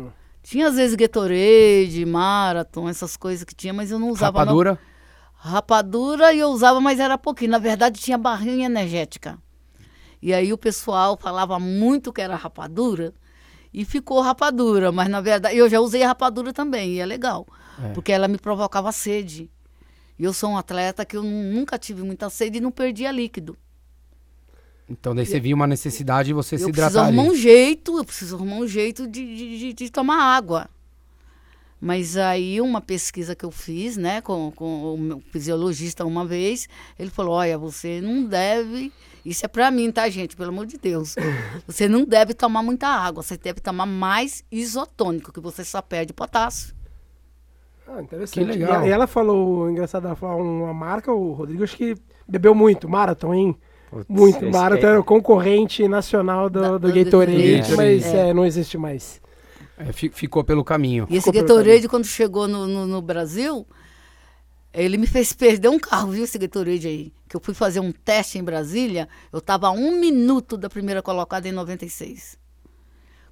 [0.43, 4.39] Tinha às vezes Gatorade, Marathon, essas coisas que tinha, mas eu não usava.
[4.41, 4.47] não.
[4.47, 4.79] Rapadura?
[5.35, 7.51] Rapadura eu usava, mas era pouquinho.
[7.53, 9.39] Na verdade, tinha barrinha energética.
[10.21, 13.15] E aí o pessoal falava muito que era rapadura
[13.73, 14.91] e ficou rapadura.
[14.91, 17.47] Mas na verdade, eu já usei a rapadura também, e é legal.
[17.85, 17.93] É.
[17.93, 19.49] Porque ela me provocava sede.
[20.19, 23.13] E eu sou um atleta que eu nu- nunca tive muita sede e não perdia
[23.13, 23.57] líquido.
[24.91, 27.19] Então daí você via uma necessidade e você se eu preciso hidratar ali.
[27.19, 30.69] arrumar um jeito, eu preciso arrumar um jeito de, de, de- de tomar água.
[31.81, 36.69] Mas aí uma pesquisa que eu fiz, né, com, com o meu fisiologista uma vez,
[36.99, 38.93] ele falou, olha, você não deve,
[39.25, 41.15] isso é pra mim, tá, gente, pelo amor de Deus.
[41.69, 46.13] Você não deve tomar muita água, você deve tomar mais isotônico, que você só perde
[46.13, 46.75] potássio.
[47.87, 48.35] Ah, interessante.
[48.41, 48.85] Que legal.
[48.87, 51.95] E ela falou, engraçado, ela falou uma marca, o Rodrigo acho que
[52.27, 53.57] bebeu muito, Marathon, hein?
[53.91, 54.51] Putz, Muito.
[54.51, 57.77] Marathon é- era o concorrente nacional do, Da- do do Gatorade, Gatorade.
[57.77, 58.29] mas É.
[58.31, 59.21] é, não existe mais.
[59.79, 61.07] É, fi- ficou pelo caminho.
[61.09, 63.67] E esse Gatorade, quando chegou no, no, no Brasil,
[64.75, 67.13] ele me fez perder um carro, viu, esse Gatorade aí?
[67.29, 71.01] Que eu fui fazer um teste em Brasília, eu estava a um minuto da primeira
[71.03, 72.39] colocada em 96.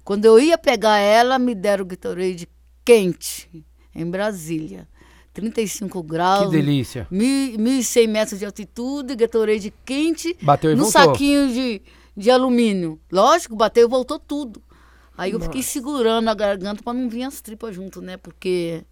[0.03, 2.47] Quando eu ia pegar ela, me deram o Gatorade
[2.85, 3.49] quente,
[3.93, 4.87] em Brasília.
[5.41, 6.45] 35 graus.
[6.45, 7.07] Que delícia.
[7.11, 11.01] mil- 1.100 metros de altitude, Gatorade quente, Bateu e no voltou.
[11.13, 11.81] saquinho de,
[12.15, 12.99] de alumínio.
[13.11, 14.61] Lógico, bateu e voltou tudo.
[15.15, 18.17] Aí eu fiquei segurando a garganta para não vir as tripas junto, né?
[18.17, 18.83] Porque,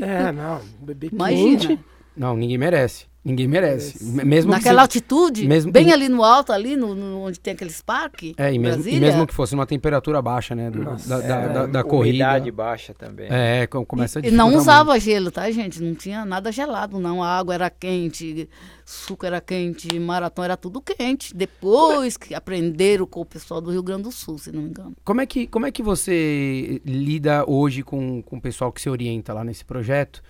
[0.00, 0.60] É, não,
[1.12, 1.80] imagina, quente.
[2.16, 3.06] Não, ninguém merece.
[3.24, 4.04] Ninguém merece.
[4.04, 7.40] Me- Mesmo que naquela você- altitude, mesmo- bem ali no alto, ali no, no- onde
[7.40, 10.70] tem aqueles parques, É, e mesmo, e mesmo que fosse numa temperatura baixa, né?
[10.70, 12.24] do- Nossa, da, da, É, da- da corrida.
[12.26, 13.28] Umidade baixa também.
[13.30, 15.82] É, com- começa a e não usava gelo, tá, gente?
[15.82, 17.22] Não tinha nada gelado, não.
[17.22, 18.46] A água era quente,
[18.84, 21.34] suco era quente, maratona era tudo quente.
[21.34, 24.94] Depois que aprenderam com o pessoal do Rio Grande do Sul, se não me engano.
[25.02, 28.90] Como é que, como é que você lida hoje com, com o pessoal que se
[28.90, 30.22] orienta lá nesse projeto,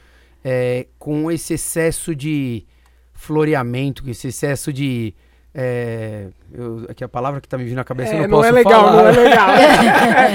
[0.45, 2.65] é, com esse excesso de
[3.25, 5.15] floreamento, com esse excesso de...
[5.57, 8.39] É, eu, aqui a palavra que tá me vindo na cabeça eu É, não não
[8.39, 9.03] posso é legal, falar.
[9.03, 9.49] não é legal.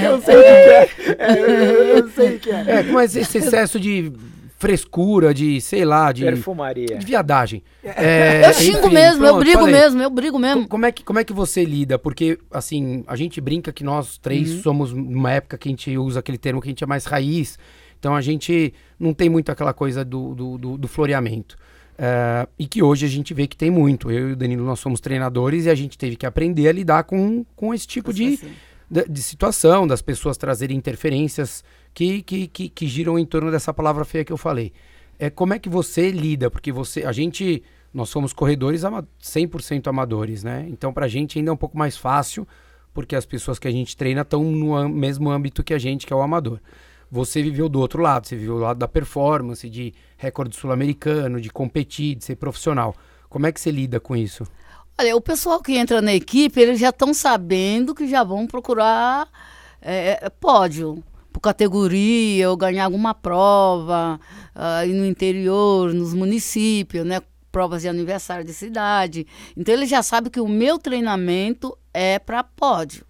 [0.02, 0.90] eu sei o que é.
[1.18, 2.64] É, eu, eu sei o que é.
[2.66, 4.10] É, mas esse excesso de
[4.58, 6.96] frescura, de, sei lá, de, Perfumaria.
[6.98, 7.62] de viadagem.
[7.84, 9.74] É, eu xingo enfim, mesmo, eu pronto, brigo falei.
[9.74, 10.62] mesmo, eu brigo mesmo.
[10.62, 11.98] Co- Como é, que, como é que você lida?
[11.98, 14.62] Porque, assim, a gente brinca que nós três Uhum.
[14.62, 17.58] somos numa época que a gente usa aquele termo que a gente é mais raiz.
[17.98, 21.56] Então a gente não tem muito aquela coisa do, do, do- do floreamento.
[22.02, 24.10] É, e que hoje a gente vê que tem muito.
[24.10, 27.04] Eu e o Danilo, nós somos treinadores e a gente teve que aprender a lidar
[27.04, 28.52] com, com esse tipo de, Assim.
[28.90, 33.74] de, de situação, das pessoas trazerem interferências que, que, que, que giram em torno dessa
[33.74, 34.72] palavra feia que eu falei.
[35.18, 36.50] É, como é que você lida?
[36.50, 40.66] Porque você, a gente, nós somos corredores ama 100% amadores, né?
[40.70, 42.48] Então pra gente ainda é um pouco mais fácil,
[42.94, 46.14] porque as pessoas que a gente treina estão no mesmo âmbito que a gente, que
[46.14, 46.60] é o amador.
[47.10, 51.50] Você viveu do outro lado, você viveu o lado da performance, de recorde sul-americano, de
[51.50, 52.94] competir, de ser profissional.
[53.28, 54.46] Como é que você lida com isso?
[54.98, 59.28] Olha, o pessoal que entra na equipe, eles já estão sabendo que já vão procurar
[59.80, 64.20] é, é, pódio, por categoria, ou ganhar alguma prova
[64.86, 67.22] e no interior, nos municípios, né?
[67.50, 69.26] Provas de aniversário de cidade.
[69.56, 73.04] Então, eles já sabem que o meu treinamento é para pódio.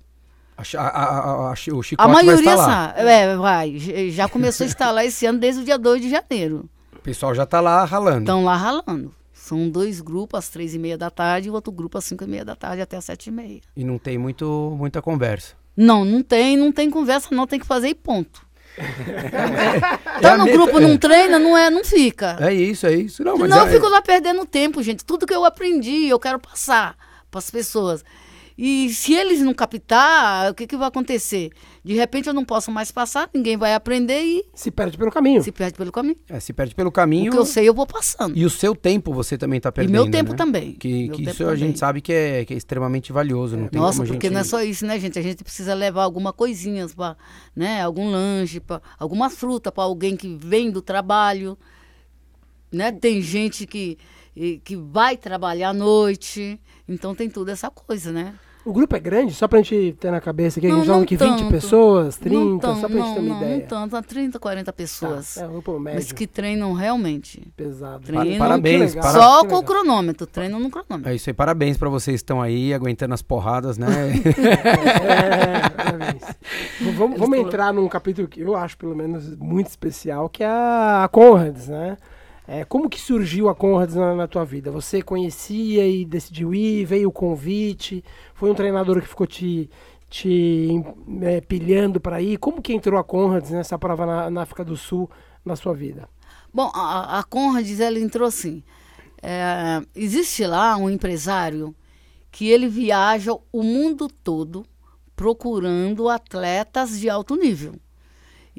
[0.76, 2.64] A, a, a, o A chicote vai maioria lá.
[2.64, 3.00] sabe.
[3.08, 3.78] É, vai.
[4.10, 6.68] Já começou a instalar esse ano desde o dia 2 de janeiro.
[6.94, 8.20] O pessoal já tá lá ralando.
[8.20, 9.14] Estão lá ralando.
[9.32, 12.22] São dois grupos às três e meia da tarde e o outro grupo às cinco
[12.24, 13.60] e meia da tarde até às sete e meia.
[13.74, 15.54] E não tem muito, muita conversa.
[15.76, 18.46] Não, não tem, não tem conversa, não, tem que fazer e ponto.
[18.80, 20.80] É Tá a no grupo, é.
[20.80, 22.36] não treina, não é, não fica.
[22.40, 23.24] É isso, é isso.
[23.24, 25.04] Não, mas Senão é, eu fico lá perdendo tempo, gente.
[25.04, 26.94] Tudo que eu aprendi, eu quero passar
[27.30, 28.04] para as pessoas.
[28.62, 31.50] E se eles não captar, o que, que vai acontecer?
[31.82, 35.42] De repente eu não posso mais passar, ninguém vai aprender e Se perde pelo caminho.
[35.42, 36.16] se perde pelo caminho.
[36.28, 38.36] É, se perde pelo O caminho que eu sei, eu vou passando.
[38.36, 39.92] e o seu tempo você também está E perdendo.
[39.94, 40.36] meu tempo né?
[40.36, 40.72] também.
[40.74, 41.76] Que, que tempo isso a gente também.
[41.76, 43.56] sabe que é, que é extremamente valioso.
[43.56, 44.34] Não tem Nossa, como a porque gente...
[44.34, 45.18] não é só isso, né, gente?
[45.18, 47.16] A gente precisa levar alguma coisinha, pra,
[47.56, 47.80] né?
[47.82, 51.56] Algum lanche, pra, alguma fruta para alguém que vem do trabalho,
[52.70, 52.92] né?
[52.92, 53.96] Tem gente que,
[54.36, 58.34] e- que vai trabalhar à noite, então tem tudo essa coisa, né?
[58.64, 60.98] O grupo é grande, só pra gente ter na cabeça aqui, a Não, gente fala
[60.98, 61.50] não que 20 tanto.
[61.50, 63.58] pessoas, 30, não tão, só pra gente não, ter uma não, ideia.
[63.60, 65.34] não tanto, há 30, 40 pessoas.
[65.34, 67.42] Tá, é um grupo médio, mas que treinam realmente.
[67.56, 68.04] pesado.
[68.04, 71.10] Treinam, parabéns, legal, Só que com o cronômetro, treinam no cronômetro.
[71.10, 73.88] É isso aí, parabéns para vocês que estão aí aguentando as porradas, né?
[75.00, 76.22] É, parabéns.
[76.96, 81.08] Vamos vamos entrar num capítulo que eu acho, pelo menos, muito especial, que é a
[81.10, 81.96] Conrads, né?
[82.46, 84.70] É, como que surgiu a Conrads na, na tua vida?
[84.70, 89.70] Você conhecia e decidiu ir, veio o convite, foi um treinador que ficou te,
[90.08, 90.82] te
[91.22, 92.38] é, pilhando para ir?
[92.38, 95.08] Como que entrou a Conrads nessa prova na, na África do Sul
[95.44, 96.08] na sua vida?
[96.52, 98.62] Bom, a, a Conrads, ela entrou assim.
[99.22, 101.74] é, existe lá um empresário
[102.30, 104.64] que ele viaja o mundo todo
[105.14, 107.74] procurando atletas de alto nível.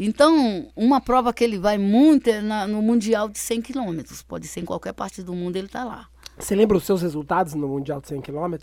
[0.03, 4.23] Então, uma prova que ele vai muito é na- no Mundial de 100 quilômetros.
[4.23, 6.07] Pode ser em qualquer parte do mundo, ele está lá.
[6.39, 8.55] Você lembra os seus resultados no Mundial de 100 km?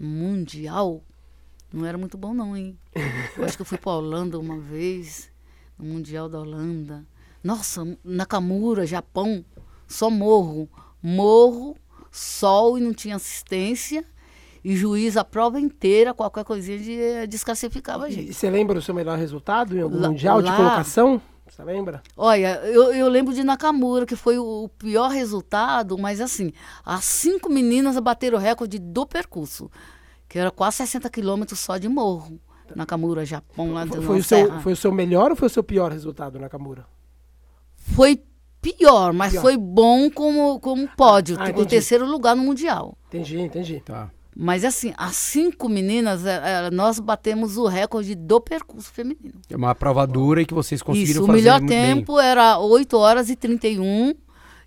[0.00, 1.00] Mundial?
[1.72, 2.76] Não era muito bom não, hein?
[3.38, 5.30] Eu acho que eu fui para Holanda uma vez,
[5.78, 7.06] no Mundial da Holanda.
[7.42, 9.44] Nossa, Nakamura, Japão,
[9.86, 10.68] só morro.
[11.00, 11.76] Morro,
[12.10, 14.04] sol e não tinha assistência.
[14.64, 18.32] E juiz a prova inteira, qualquer coisinha de, eh, desclassificava a E gente.
[18.34, 21.20] você lembra o seu melhor resultado em algum Lá- Mundial de lá- colocação?
[21.48, 22.02] Você lembra?
[22.16, 26.52] Olha, eu, eu lembro de Nakamura, que foi o, o pior resultado, mas assim,
[26.84, 29.70] as cinco meninas bateram o recorde do percurso,
[30.28, 32.40] que era quase 60 quilômetros só de morro.
[32.74, 35.62] Nakamura, Japão, lá Foi, foi o seu, foi o seu melhor ou foi o seu
[35.62, 36.86] pior resultado na Nakamura?
[37.76, 38.22] Foi
[38.62, 39.42] pior, mas Pior.
[39.42, 42.96] foi bom como, como pódio, Ah, o terceiro lugar no Mundial.
[43.08, 43.82] Entendi, entendi.
[43.84, 44.08] Tá.
[44.34, 49.34] Mas assim, as cinco meninas, eh, eh, nós batemos o recorde do percurso feminino.
[49.50, 51.96] É uma prova dura e que vocês conseguiram Isso, o fazer melhor muito bem.
[51.96, 54.14] tempo era 8 horas e 31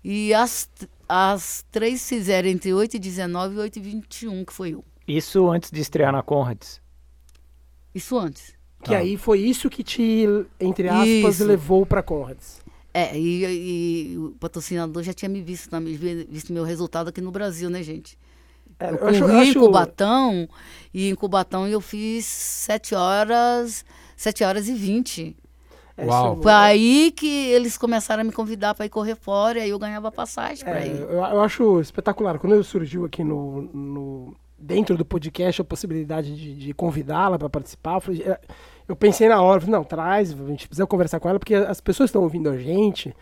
[0.04, 0.68] e as,
[1.08, 4.84] as três fizeram entre 8 e 19 e 8 e 21, que foi eu.
[5.08, 6.80] Isso antes de estrear na Conrads.
[7.94, 8.54] Isso antes.
[8.82, 8.98] Que Tá.
[8.98, 10.26] aí foi isso que te,
[10.60, 11.44] entre aspas, Isso.
[11.44, 12.60] levou pra Conrads.
[12.94, 15.68] É, e, e o patrocinador já tinha me visto,
[16.28, 18.16] visto meu resultado aqui no Brasil, né, gente?
[18.78, 20.48] É, Eu eu acho- corri em Cubatão
[20.92, 23.84] e em Cubatão eu fiz 7 horas,
[24.16, 25.36] 7 horas e 20.
[25.96, 26.36] é, Uau.
[26.42, 29.78] Foi aí que eles começaram a me convidar para ir correr fora e aí eu
[29.78, 31.00] ganhava passagem para é, ir.
[31.00, 32.38] eu, eu acho espetacular.
[32.38, 37.94] Quando surgiu aqui no, no- dentro do podcast a possibilidade de, de convidá-la para participar,
[37.94, 38.38] eu, falei, é,
[38.88, 41.80] eu pensei na hora, falei, não, traz, a gente precisa conversar com ela, porque as
[41.80, 43.14] pessoas estão ouvindo a gente,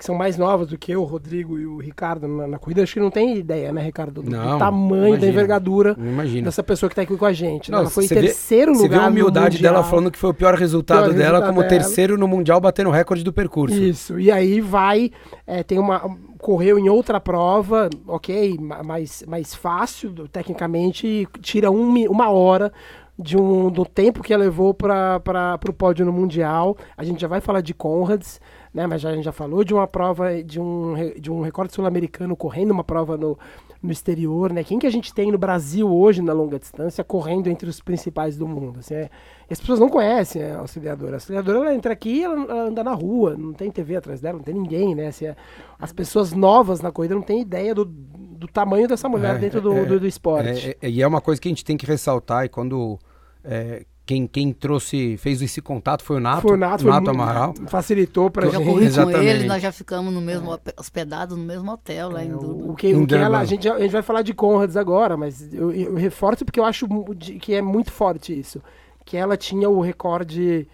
[0.00, 2.82] que são mais novas do que eu, o Rodrigo e o Ricardo na, na corrida,
[2.82, 5.32] acho que não tem ideia, né, Ricardo, do, do Não, tamanho, da imagina.
[5.32, 6.44] envergadura Não imagina.
[6.46, 7.70] dessa pessoa que está aqui com a gente.
[7.70, 7.76] né?
[7.76, 10.18] Não, ela foi em você vê- terceiro Você vê lugar a humildade dela falando que
[10.18, 11.68] foi o pior resultado Pior dela resultado como dela.
[11.68, 13.76] terceiro no Mundial batendo o recorde do percurso.
[13.76, 15.10] Isso, e aí vai,
[15.46, 16.00] é, tem uma,
[16.38, 22.30] correu em outra prova, ok, ma- mais, mais fácil, do- tecnicamente, e tira um, uma
[22.30, 22.72] hora
[23.18, 25.20] de um, do tempo que ela levou para
[25.68, 26.74] o pódio no Mundial.
[26.96, 28.40] A gente já vai falar de Conrads,
[28.72, 31.74] né, mas já, a gente já falou de uma prova, de um, de um recorde
[31.74, 33.36] sul-americano correndo uma prova no,
[33.82, 34.62] no exterior, né?
[34.62, 38.36] Quem que a gente tem no Brasil hoje na longa distância correndo entre os principais
[38.36, 38.78] do mundo?
[38.78, 39.10] Assim, é,
[39.48, 41.12] e as pessoas não conhecem a auxiliadora.
[41.12, 44.20] A auxiliadora ela entra aqui e ela, ela anda na rua, não tem TV atrás
[44.20, 45.08] dela, não tem ninguém, né?
[45.08, 45.36] Assim, é-
[45.78, 49.60] as pessoas novas na corrida não têm ideia do, do tamanho dessa mulher É, dentro
[49.60, 50.76] do, é, do, do esporte.
[50.80, 52.98] É, é- e é uma coisa que a gente tem que ressaltar, e quando
[53.42, 57.10] é, quem, quem trouxe, fez esse contato foi o Nato, Foi o Nato, foi muito-
[57.10, 57.54] Amaral.
[57.68, 58.66] facilitou Eu já gente.
[58.66, 62.32] corri com ele, nós já ficamos no mesmo, hospedados no mesmo hotel lá em É,
[62.32, 62.72] Durban.
[62.72, 65.54] o, que, o que ela, a, gente, a gente vai falar de Conrads agora, mas
[65.54, 66.88] eu, eu reforço porque eu acho
[67.40, 68.60] que é muito forte isso.
[69.04, 70.66] Que ela tinha o recorde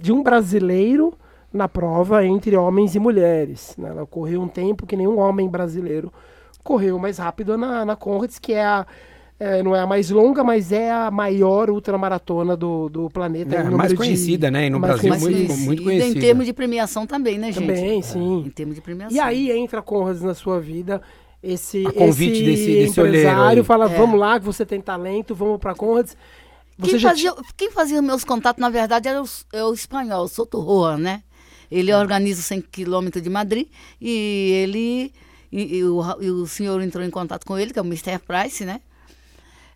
[0.00, 1.12] de um brasileiro
[1.52, 3.74] na prova entre homens e mulheres.
[3.76, 3.88] né?
[3.88, 6.12] Ela correu um tempo que nenhum homem brasileiro
[6.62, 8.86] correu mais rápido na, na Conrads, que é a.
[9.40, 13.56] é, não é a mais longa, mas é a maior ultramaratona do, do planeta.
[13.56, 14.66] É, em mais de- conhecida, né?
[14.66, 15.64] E no mais Brasil, muito, conhecida.
[15.66, 16.20] muito Em conhecida.
[16.20, 17.66] termos de premiação também, né, gente?
[17.66, 18.44] Também, sim.
[18.46, 19.16] Em termos de premiação.
[19.16, 21.00] E aí entra Conrads na sua vida,
[21.42, 23.96] esse, A convite esse desse- desse empresário fala, É.
[23.96, 26.14] vamos lá, que você tem talento, vamos pra Conrads.
[26.78, 30.24] Você Quem já fazia, quem fazia meus contatos, na verdade, era o, é o espanhol,
[30.24, 31.22] o Soto Roa, né?
[31.70, 33.66] Ele organiza os 100 quilômetros de Madrid
[34.00, 35.12] e ele...
[35.52, 38.18] E, e o, e o senhor entrou em contato com ele, que é o Mr.
[38.20, 38.80] Price, né?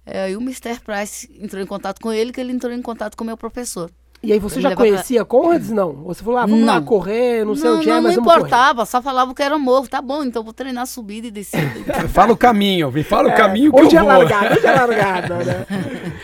[0.07, 0.79] É, e o Mr.
[0.85, 3.91] Price entrou em contato com ele, que ele entrou em contato com o meu professor.
[4.23, 5.71] E aí você Ele já leva pra- conhecia Conrads?
[5.71, 5.93] Não.
[6.05, 6.85] Você falou, ah, vamos lá Não.
[6.87, 8.47] correr, não sei não, onde é, não, mas não vamos correr.
[8.47, 9.87] importava, só falava que era morro.
[9.87, 11.69] Tá bom, então vou treinar subida e descida.
[12.09, 14.13] Fala o caminho, me fala o É, caminho que onde eu é vou.
[14.13, 14.55] largada?
[14.57, 15.67] Onde é largada, né?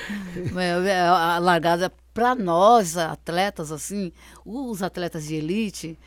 [0.56, 4.10] É, é, a largada para nós atletas assim
[4.44, 5.98] os atletas de elite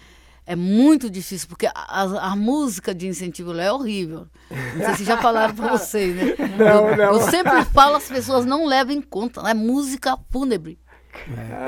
[0.45, 4.27] é muito difícil porque a, a- música de incentivo lá é horrível.
[4.75, 6.35] Não sei se já falaram para vocês né?
[6.57, 7.03] Não, eu, não.
[7.13, 10.77] eu sempre falo as pessoas não levam em conta é música fúnebre.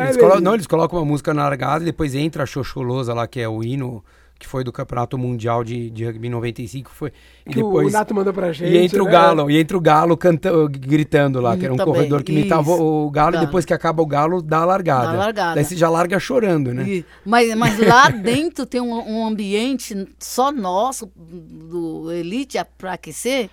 [0.01, 3.27] Eles colocam, não, eles colocam uma música na largada e depois entra a Xoxolosa lá,
[3.27, 4.03] que é o hino
[4.37, 6.91] que foi do Campeonato Mundial de, de Rugby em 95.
[6.91, 7.11] Foi,
[7.45, 8.69] e Que depois, o Nato mandou pra gente.
[8.71, 9.11] e entra o né?
[9.11, 12.73] Galo, e entra o Galo canta, gritando lá, que era um também, corredor que imitava
[12.73, 13.43] isso, o Galo, Galo.
[13.43, 15.07] e depois que acaba o Galo, dá a largada.
[15.07, 15.55] Dá a largada.
[15.55, 16.87] Daí você já larga chorando, né?
[16.87, 23.49] E- mas, mas lá dentro tem um, um ambiente só nosso, do Elite, para aquecer.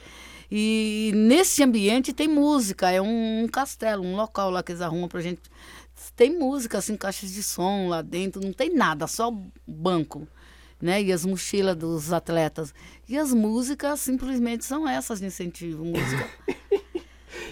[0.51, 5.09] E nesse ambiente tem música, é um, um castelo, um local lá que eles arrumam
[5.09, 5.41] pra gente.
[6.17, 9.33] Tem música, assim, caixas de som lá dentro, não tem nada, só
[9.67, 10.27] banco.
[10.83, 11.01] Né?
[11.01, 12.75] E as mochilas dos atletas.
[13.09, 15.85] E as músicas simplesmente são essas de incentivo.
[15.85, 16.27] Música.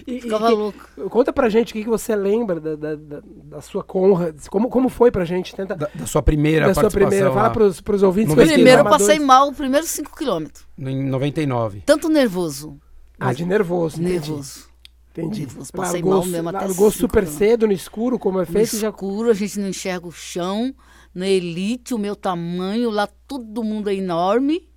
[0.07, 0.79] E- e Ficava que- louco.
[1.11, 4.49] Conta pra gente o que, que você lembra da, da, da, da sua Conrads.
[4.49, 5.55] Como, como foi pra gente?
[5.55, 5.75] Tenta.
[5.75, 7.31] Da, da sua primeira da sua primeira.
[7.31, 8.35] Fala pros, pros ouvintes.
[8.35, 10.65] No que Primeiro eu passei mal, os primeiros cinco quilômetros.
[10.79, 11.83] em 99.
[11.87, 12.79] Tanto nervoso.
[13.19, 14.01] Ah, de nervoso.
[14.01, 14.69] Nervoso.
[15.13, 15.41] Entendi.
[15.41, 18.77] Nervoso, passei Largou, mal mesmo até largou super cedo no escuro, como é No feito,
[18.77, 20.75] e já escuro, a gente não enxerga o chão.
[21.15, 24.69] Na elite, o meu tamanho, lá todo mundo é enorme.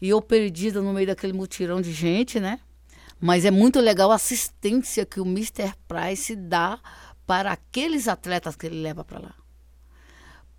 [0.00, 2.58] E eu perdida no meio daquele mutirão de gente, né?
[3.20, 5.74] Mas é muito legal a assistência que o Mr.
[5.86, 6.80] Price dá
[7.26, 9.34] para aqueles atletas que ele leva para lá.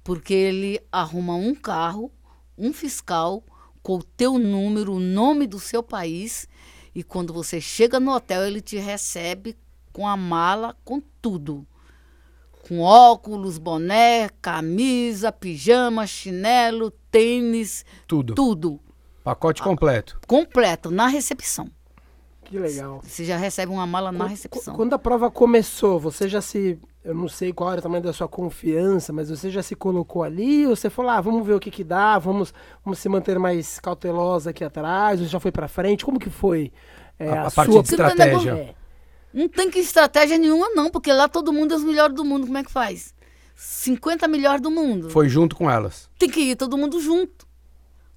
[0.03, 2.11] Porque ele arruma um carro,
[2.57, 3.43] um fiscal,
[3.81, 6.47] com o teu número, o nome do seu país.
[6.95, 9.57] E quando você chega no hotel, ele te recebe
[9.91, 11.67] com a mala, com tudo
[12.67, 18.33] com óculos, boné, camisa, pijama, chinelo, tênis, Tudo.
[18.35, 18.79] tudo
[19.23, 19.65] Pacote Ah.
[19.65, 20.19] completo.
[20.27, 21.69] completo na recepção.
[22.45, 22.99] Que legal.
[23.03, 24.73] Você já recebe uma mala na recepção.
[24.73, 26.77] qu- Quando a prova começou, você já se.
[27.03, 30.23] Eu não sei qual era o tamanho da sua confiança, mas você já se colocou
[30.23, 30.65] ali?
[30.67, 33.79] Ou você falou, ah, vamos ver o que que dá, vamos, vamos se manter mais
[33.79, 35.19] cautelosa aqui atrás?
[35.19, 36.05] Ou já foi pra frente?
[36.05, 36.71] Como que foi
[37.19, 38.51] é, A- a, a parte sua de estratégia.
[38.51, 38.75] É.
[39.33, 42.45] Não tem que estratégia nenhuma, não, porque lá todo mundo é os melhores do mundo.
[42.45, 43.13] Como é que faz?
[43.55, 45.09] 50 melhores do mundo.
[45.09, 46.09] Foi junto com elas.
[46.19, 47.47] Tem que ir todo mundo junto.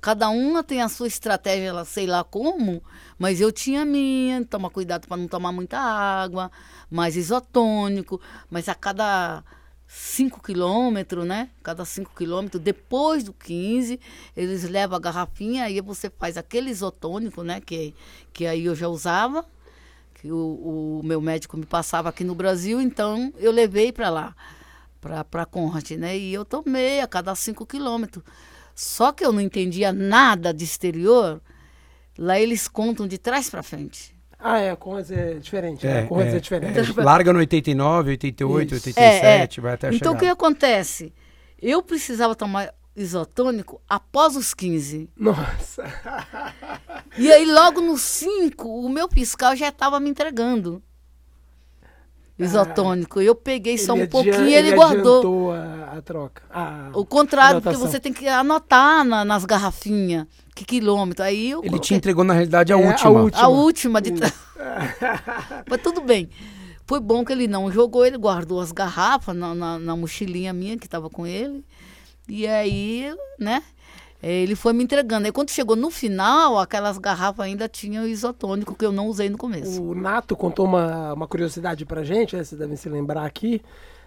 [0.00, 2.82] Cada uma tem a sua estratégia, ela sei lá como,
[3.18, 6.50] mas eu tinha a minha, tomar cuidado para não tomar muita água,
[6.90, 9.42] mais isotônico, mas a cada
[9.86, 11.50] 5 quilômetros, né?
[11.62, 13.98] Cada 5 quilômetros, depois do 15,
[14.36, 17.60] eles levam a garrafinha, aí você faz aquele isotônico, né?
[17.60, 17.94] Que,
[18.32, 19.44] que aí eu já usava,
[20.26, 24.34] que o, o meu médico me passava aqui no Brasil, então eu levei para lá,
[25.30, 26.18] para Conrad, né?
[26.18, 28.24] E eu tomei a cada 5 quilômetros.
[28.74, 31.40] Só que eu não entendia nada de exterior,
[32.18, 34.14] lá eles contam de trás para frente.
[34.38, 35.86] Ah, é, a Conrads é diferente.
[35.86, 36.00] né?
[36.00, 36.78] a Conrads é, diferente.
[36.78, 37.02] é.
[37.02, 38.88] Larga no 89, 88, Isso.
[38.88, 40.32] 87, vai até Então o que chegar.
[40.32, 41.14] acontece?
[41.62, 45.10] Eu precisava tomar isotônico após os 15.
[45.16, 45.84] Nossa.
[47.18, 50.82] E aí, logo nos 5, o meu fiscal já estava me entregando
[52.38, 53.20] isotônico.
[53.20, 55.52] Eu peguei só um Ele pouquinho e ele, guardou.
[55.52, 56.42] adiantou a, a troca.
[56.50, 57.90] A- O contrário, porque hidratação.
[57.92, 61.24] você tem que anotar na- nas garrafinhas que quilômetro.
[61.24, 63.10] Aí eu Ele te entregou, na realidade, a É, a última.
[63.22, 63.42] última.
[63.44, 64.34] a última de trás.
[65.68, 66.28] Mas tudo bem.
[66.88, 70.78] Foi bom que ele não jogou, ele guardou as garrafas na, na, na mochilinha minha
[70.78, 71.64] que estava com ele.
[72.28, 73.62] E aí, né?
[74.22, 75.26] Ele foi me entregando.
[75.26, 79.38] Aí quando chegou no final, aquelas garrafas ainda tinham isotônico que eu não usei no
[79.38, 79.82] começo.
[79.82, 83.62] O Nato contou uma, uma curiosidade pra gente, né, vocês devem se lembrar aqui.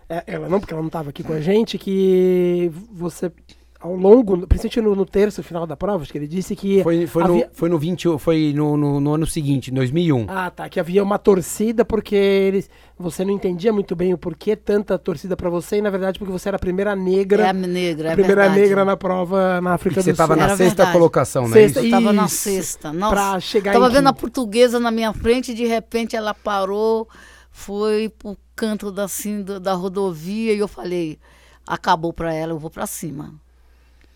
[0.10, 3.32] É, ela não, porque ela não estava aqui com a gente, que você,
[3.82, 6.84] ao longo, principalmente no, no terço final da prova, acho que ele disse que.
[6.84, 10.26] Foi, foi, havia- no, foi no 20, foi no, no, no ano seguinte, em 2001.
[10.28, 10.68] Ah, tá.
[10.68, 15.38] Que havia uma torcida porque eles, você não entendia muito bem o porquê tanta torcida
[15.38, 17.44] pra você, e na verdade porque você era a primeira negra.
[17.44, 18.62] É a negra, a é primeira verdade.
[18.62, 20.24] negra na prova na E África que você do Sul.
[20.26, 20.92] estava na Era sexta verdade.
[20.98, 21.54] colocação, né?
[21.54, 22.92] Sexta, Eu tava na sexta.
[22.92, 23.16] Nossa.
[23.16, 24.20] Pra chegar Tava em vendo a quinto.
[24.22, 27.08] portuguesa na minha frente e de repente ela parou,
[27.50, 31.18] foi pro canto da, assim, do- da rodovia e eu falei,
[31.66, 33.34] acabou pra ela, eu vou pra cima.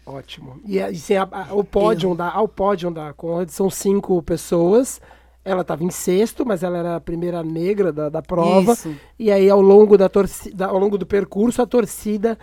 [0.05, 0.59] Ótimo.
[0.65, 4.21] E, a- e sim, a- a- o pódio da, ao pódio da Conrad são cinco
[4.21, 4.99] pessoas.
[5.45, 8.73] Ela estava em sexto, mas ela era a primeira negra da, da prova.
[8.73, 8.95] Isso.
[9.19, 12.37] E aí, ao longo, da torcida, ao longo do percurso, a torcida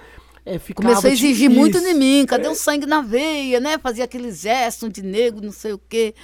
[0.60, 0.88] ficava...
[0.88, 1.86] Começou a exigir muito Isso.
[1.86, 3.78] de mim, cadê o sangue na veia, né?
[3.78, 6.14] Fazia aquele gesto de negro, não sei o quê.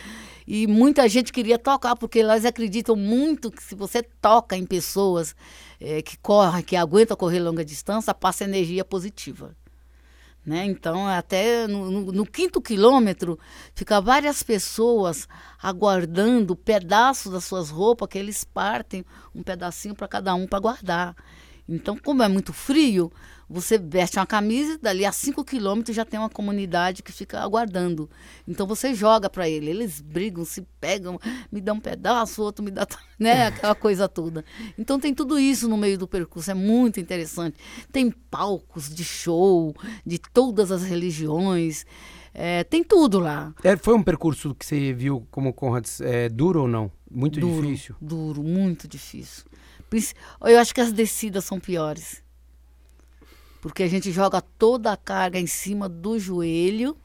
[0.46, 5.34] E muita gente queria tocar, porque elas acreditam muito que se você toca em pessoas
[5.80, 9.56] é, que correm, que aguentam correr longa distância, passa energia positiva.
[10.46, 10.64] Né?
[10.64, 13.36] Então, até no, no, no, quinto quilômetro,
[13.74, 15.26] fica várias pessoas
[15.60, 21.16] aguardando pedaços das suas roupas, que eles partem um pedacinho para cada um para guardar.
[21.68, 23.10] Então, como é muito frio,
[23.48, 27.40] você veste uma camisa e dali a 5 quilômetros já tem uma comunidade que fica
[27.40, 28.10] aguardando.
[28.46, 31.18] Então você joga para ele, eles brigam, se pegam,
[31.50, 32.86] me dá um pedaço, outro me dá,
[33.18, 34.44] né, aquela coisa toda.
[34.76, 37.56] Então tem tudo isso no meio do percurso, é muito interessante.
[37.92, 39.74] Tem palcos de show
[40.04, 41.86] de todas as religiões.
[42.34, 43.54] É, tem tudo lá.
[43.62, 46.92] É, foi um percurso que você viu como Conrad é, duro ou não?
[47.10, 47.94] Muito duro, difícil?
[47.98, 49.44] Duro, muito difícil.
[50.42, 52.25] Eu acho que as descidas são piores
[53.66, 56.96] porque a gente joga toda a carga em cima do joelho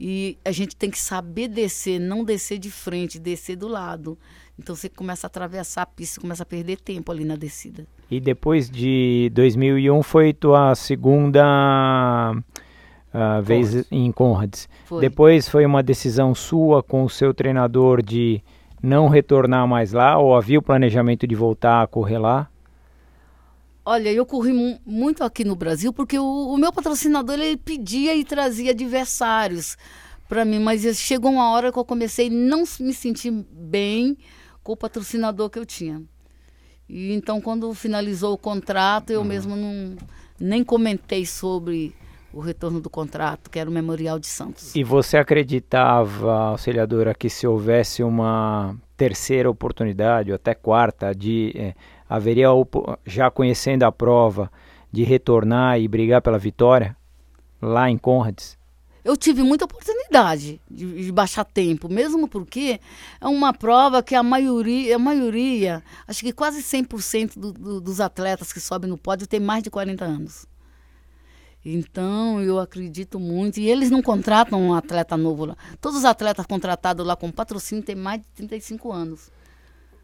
[0.00, 4.16] e a gente tem que saber descer, não descer de frente, descer do lado.
[4.58, 7.86] Então você começa a atravessar a pista, começa a perder tempo ali na descida.
[8.10, 12.32] E depois de 2001 foi tua segunda
[13.12, 14.66] uh, vez em Conrads.
[14.86, 15.02] Foi.
[15.02, 18.42] Depois foi uma decisão sua com o seu treinador de
[18.82, 22.48] não retornar mais lá ou havia o planejamento de voltar a correr lá?
[23.90, 28.14] Olha, eu corri mu muito aqui no Brasil porque o, o, meu patrocinador ele pedia
[28.14, 29.78] e trazia adversários
[30.28, 34.18] para mim, mas chegou uma hora que eu comecei a não me sentir bem
[34.62, 36.02] com o patrocinador que eu tinha.
[36.86, 39.26] E então quando finalizou o contrato, eu uhum.
[39.26, 39.96] mesmo não
[40.38, 41.94] nem comentei sobre
[42.30, 44.76] o retorno do contrato, que era o Memorial de Santos.
[44.76, 51.74] E você acreditava, auxiliadora, que se houvesse uma terceira oportunidade, ou até quarta, de é,
[52.08, 52.48] haveria,
[53.04, 54.50] já conhecendo a prova,
[54.90, 56.96] de retornar e brigar pela vitória
[57.60, 58.56] lá em Conrads?
[59.04, 62.80] Eu tive muita oportunidade de, de, baixar tempo, mesmo porque
[63.20, 68.00] é uma prova que a maioria, a maioria acho que quase 100% do, do, dos
[68.00, 70.46] atletas que sobem no pódio tem mais de 40 anos.
[71.64, 73.58] Então, eu acredito muito.
[73.58, 75.56] E eles não contratam um atleta novo lá.
[75.80, 79.30] Todos os atletas contratados lá com patrocínio têm mais de 35 anos.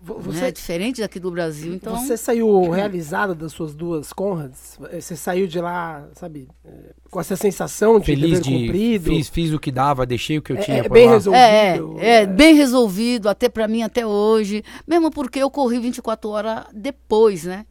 [0.04, 1.96] Você, é diferente daqui do Brasil, então...
[1.96, 4.78] Você saiu realizada das suas duas Conrads?
[4.92, 9.06] Você saiu de lá, sabe, é, com essa sensação de Feliz de cumprido?
[9.06, 11.12] Fiz, fiz o que dava, deixei o que eu é, tinha é bem lá.
[11.12, 11.96] resolvido.
[11.98, 14.62] É, é, bem resolvido, até para mim, até hoje.
[14.86, 17.64] Mesmo porque eu corri 24 horas depois, né?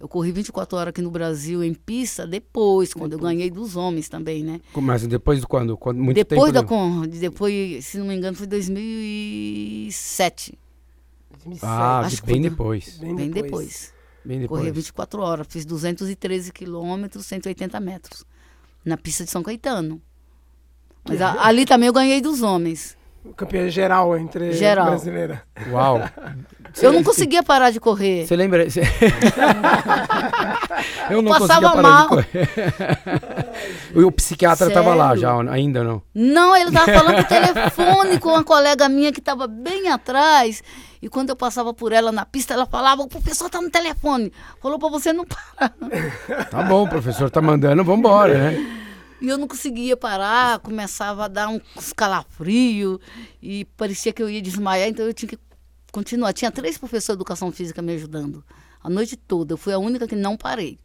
[0.00, 3.32] Eu corri 24 horas aqui no Brasil em pista depois, quando depois.
[3.32, 4.60] eu ganhei dos homens também, né?
[4.74, 5.76] Mas depois de quando?
[5.76, 10.58] quando muito depois tempo da Conrad, depois, se não me engano, foi 2007.
[11.62, 12.98] Ah, Acho bem, depois.
[12.98, 13.92] Bem, bem depois.
[14.24, 14.60] Bem depois.
[14.60, 18.24] Corri 24 horas, fiz 213 quilômetros, 180 metros,
[18.84, 20.00] na pista de São Caetano.
[21.08, 22.98] Mas a, ali também eu ganhei dos homens.
[23.36, 24.86] Campeã geral entre geral.
[24.86, 25.42] brasileira.
[25.70, 26.00] Uau.
[26.80, 28.26] eu não conseguia parar de correr.
[28.26, 28.70] Você lembra?
[28.70, 28.82] Cê...
[31.10, 32.08] eu não Passava conseguia parar mal.
[32.08, 34.04] de correr.
[34.06, 36.00] o psiquiatra estava lá já, ainda não?
[36.14, 40.62] Não, ele estava falando por telefone com uma colega minha que estava bem atrás.
[41.00, 44.32] E quando eu passava por ela na pista, ela falava: o professor tá no telefone.
[44.60, 45.74] Falou para você não parar.
[46.50, 48.78] Tá bom, o professor tá mandando, vamos embora, né?
[49.20, 53.00] E eu não conseguia parar, começava a dar um escalafrio
[53.42, 55.38] e parecia que eu ia desmaiar, então eu tinha que
[55.90, 56.32] continuar.
[56.32, 58.44] Tinha três professores de educação física me ajudando
[58.82, 59.54] a noite toda.
[59.54, 60.78] Eu fui a única que não parei.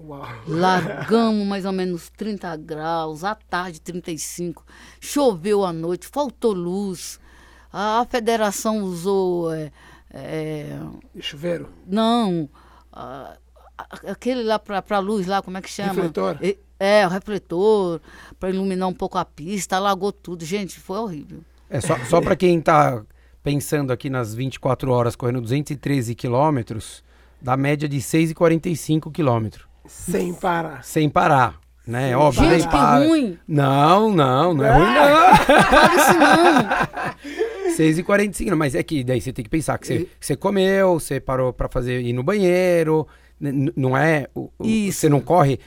[0.00, 0.26] Uau.
[0.46, 4.64] Largamos mais ou menos 30 graus, à tarde 35.
[4.98, 7.20] Choveu à noite, faltou luz.
[7.76, 9.52] A federação usou.
[9.52, 9.72] É,
[10.12, 10.78] é,
[11.20, 11.68] chuveiro?
[11.84, 12.48] Não.
[12.92, 13.36] A,
[14.06, 15.94] aquele lá para a luz lá, como é que chama?
[15.94, 16.38] Refletor?
[16.40, 18.00] É, é o refletor,
[18.38, 20.44] para iluminar um pouco a pista, alagou tudo.
[20.44, 21.40] Gente, foi horrível.
[21.68, 23.02] É só, só para quem está
[23.42, 27.02] pensando aqui nas 24 horas correndo 213 quilômetros,
[27.42, 29.66] dá média de 6,45 quilômetros.
[29.84, 30.84] Sem parar.
[30.84, 31.58] Sem parar.
[31.84, 32.06] Né?
[32.06, 33.04] Sem Óbvio, Gente, que para.
[33.04, 33.36] ruim.
[33.48, 35.36] Não, não, não é ruim, não.
[35.36, 37.43] Fala isso não.
[37.76, 40.36] 6 e 45 mas é que daí você tem que pensar que você, que você
[40.36, 43.06] comeu, você parou para fazer ir no banheiro,
[43.40, 44.28] não é?
[44.34, 45.00] O, Isso.
[45.00, 45.58] Você não corre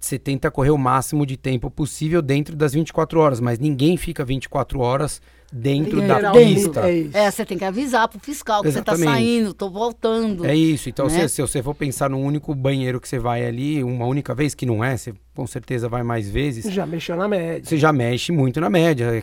[0.00, 4.24] você tenta correr o máximo de tempo possível dentro das 24 horas, mas ninguém fica
[4.24, 5.20] 24 horas
[5.54, 6.90] dentro da pista.
[6.90, 9.00] É, é, você tem que avisar pro fiscal que Exatamente.
[9.00, 10.44] você tá saindo, tô voltando.
[10.44, 10.88] É isso.
[10.88, 11.28] Então, né?
[11.28, 14.52] se, se, você for pensar num único banheiro que você vai ali, uma única vez,
[14.52, 16.64] que não é, você com certeza vai mais vezes.
[16.72, 17.64] Já mexeu na média.
[17.64, 19.22] Você já mexe muito na média.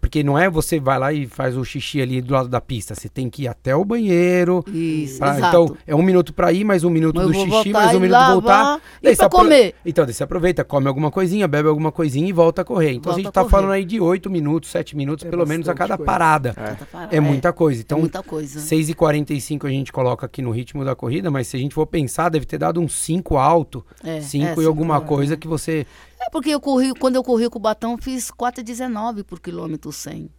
[0.00, 2.94] Porque não é você vai lá e faz o xixi ali do lado da pista.
[2.94, 4.64] Você tem que ir até o banheiro.
[4.68, 5.48] Isso, pra, exato.
[5.48, 8.12] Então, é um minuto para ir, mais um minuto Mas do xixi, mais um minuto
[8.12, 8.80] lavar, voltar.
[9.02, 9.74] E pra comer.
[9.84, 12.92] Então, daí você aproveita, come alguma coisinha, bebe alguma coisinha e volta a correr.
[12.92, 15.51] Então, volta a gente tá falando aí de 8 minutos, 7 minutos, é pelo bastante.
[15.52, 16.54] Menos a Bastante cada parada.
[16.54, 17.14] Tá parado.
[17.14, 17.80] É, muita coisa.
[17.80, 18.60] Então, Então, muita coisa.
[18.60, 22.28] 6h45 a gente coloca aqui no ritmo da corrida, mas se a gente for pensar,
[22.28, 23.84] deve ter dado uns 5 alto.
[24.02, 25.00] É, 5 é, e cinco, alguma é.
[25.00, 25.86] coisa que você.
[26.20, 29.92] É porque eu corri, quando eu corri com o Batão, eu fiz 4,19 por quilômetro
[29.92, 30.30] 100.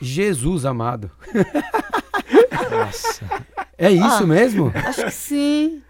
[0.00, 1.10] Jesus amado.
[2.70, 3.24] Nossa.
[3.76, 4.26] É isso Ah.
[4.26, 4.72] mesmo?
[4.74, 5.82] Acho que sim.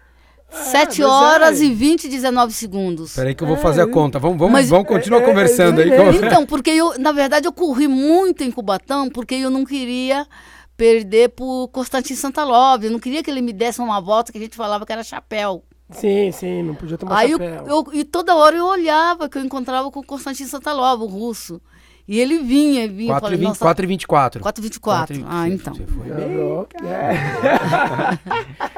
[0.51, 1.65] 7 mas horas é.
[1.65, 3.15] e 20 e 19 segundos.
[3.15, 4.19] Peraí que eu vou fazer a conta.
[4.19, 5.91] Vamos, vamos, Mas- vamos continuar é, é, conversando é, aí.
[5.91, 10.27] é, Então, porque eu, na verdade, eu corri muito em Cubatão, porque eu não queria
[10.75, 12.83] perder por Constantin Santalov.
[12.83, 15.03] Eu não queria que ele me desse uma volta que a gente falava que era
[15.03, 15.63] chapéu.
[15.91, 17.65] Sim, sim, não podia tomar Aí eu, chapéu.
[17.67, 21.61] eu- e toda hora eu olhava que eu encontrava com o Constantin Santalov, o russo.
[22.11, 23.13] E ele vinha, vinha.
[23.13, 24.43] eu 4 falei, e 20, nossa, 4 e 24.
[24.43, 25.25] 4,24.
[25.25, 25.73] Ah, então.
[25.73, 26.33] Você foi bem.
[26.33, 26.67] Errou.
[26.83, 28.19] É.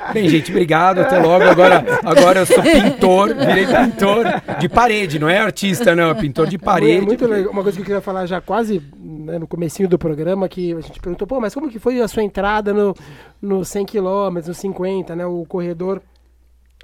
[0.14, 1.00] Bem, gente, obrigado.
[1.00, 1.44] Até logo.
[1.44, 4.26] Agora, agora eu sou pintor, virei pintor
[4.60, 6.12] de parede, não é artista, não.
[6.12, 7.04] É pintor de É parede.
[7.04, 7.52] muito legal.
[7.52, 10.82] Uma coisa que eu queria falar já quase né, no comecinho do programa, que a
[10.82, 12.94] gente perguntou, pô, mas como que foi a sua entrada no,
[13.42, 15.26] no 100 km, no 50, né?
[15.26, 16.04] O corredor,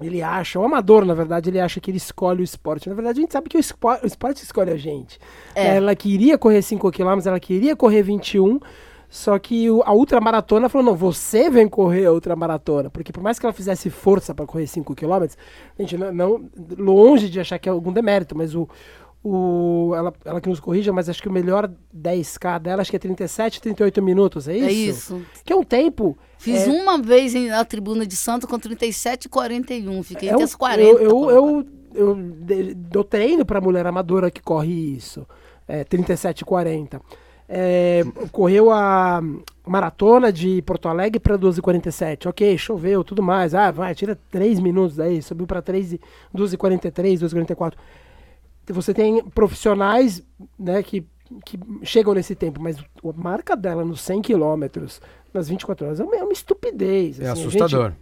[0.01, 2.87] ele acha, o amador, na verdade, ele acha que ele escolhe o esporte.
[2.89, 5.19] Na verdade, a gente sabe que o, espo- o esporte escolhe a gente.
[5.55, 5.75] É.
[5.75, 8.59] Ela queria correr 5 km, ela queria correr 21,
[9.09, 12.89] só que a ultramaratona falou, não, você vem correr a ultramaratona.
[12.89, 15.25] Porque por mais que ela fizesse força para correr 5 km,
[15.79, 18.69] gente, não, não- longe de achar que é algum demérito, mas o,
[19.23, 22.95] o ela, ela que nos corrija, mas acho que o melhor 10K dela, acho que
[22.95, 24.65] é 37, 38 minutos, é isso?
[24.67, 25.21] É isso.
[25.43, 26.17] Que é um tempo...
[26.39, 30.01] Fiz é, uma vez em- na tribuna de Santos com 37 e 41.
[30.01, 30.89] Fiquei é entre um- as 40.
[31.01, 32.17] Eu, eu, eu, eu
[32.75, 35.27] dou treino pra mulher amadora que corre isso.
[35.67, 37.01] É, 37 e 40.
[37.51, 39.21] É, correu a
[39.67, 42.27] maratona de Porto Alegre para 12h47.
[42.29, 43.53] Ok, choveu, tudo mais.
[43.53, 45.21] Ah, vai, tira 3 minutos daí.
[45.21, 47.73] Subiu para 12h43, 12h44.
[48.69, 50.21] Você tem profissionais
[50.59, 51.03] né, que,
[51.43, 52.83] que chegam nesse tempo, mas a
[53.15, 55.01] marca dela nos 100 quilômetros,
[55.33, 57.19] nas 24 horas, é uma, é uma estupidez.
[57.19, 57.31] É assim.
[57.31, 57.93] A gente- assustador.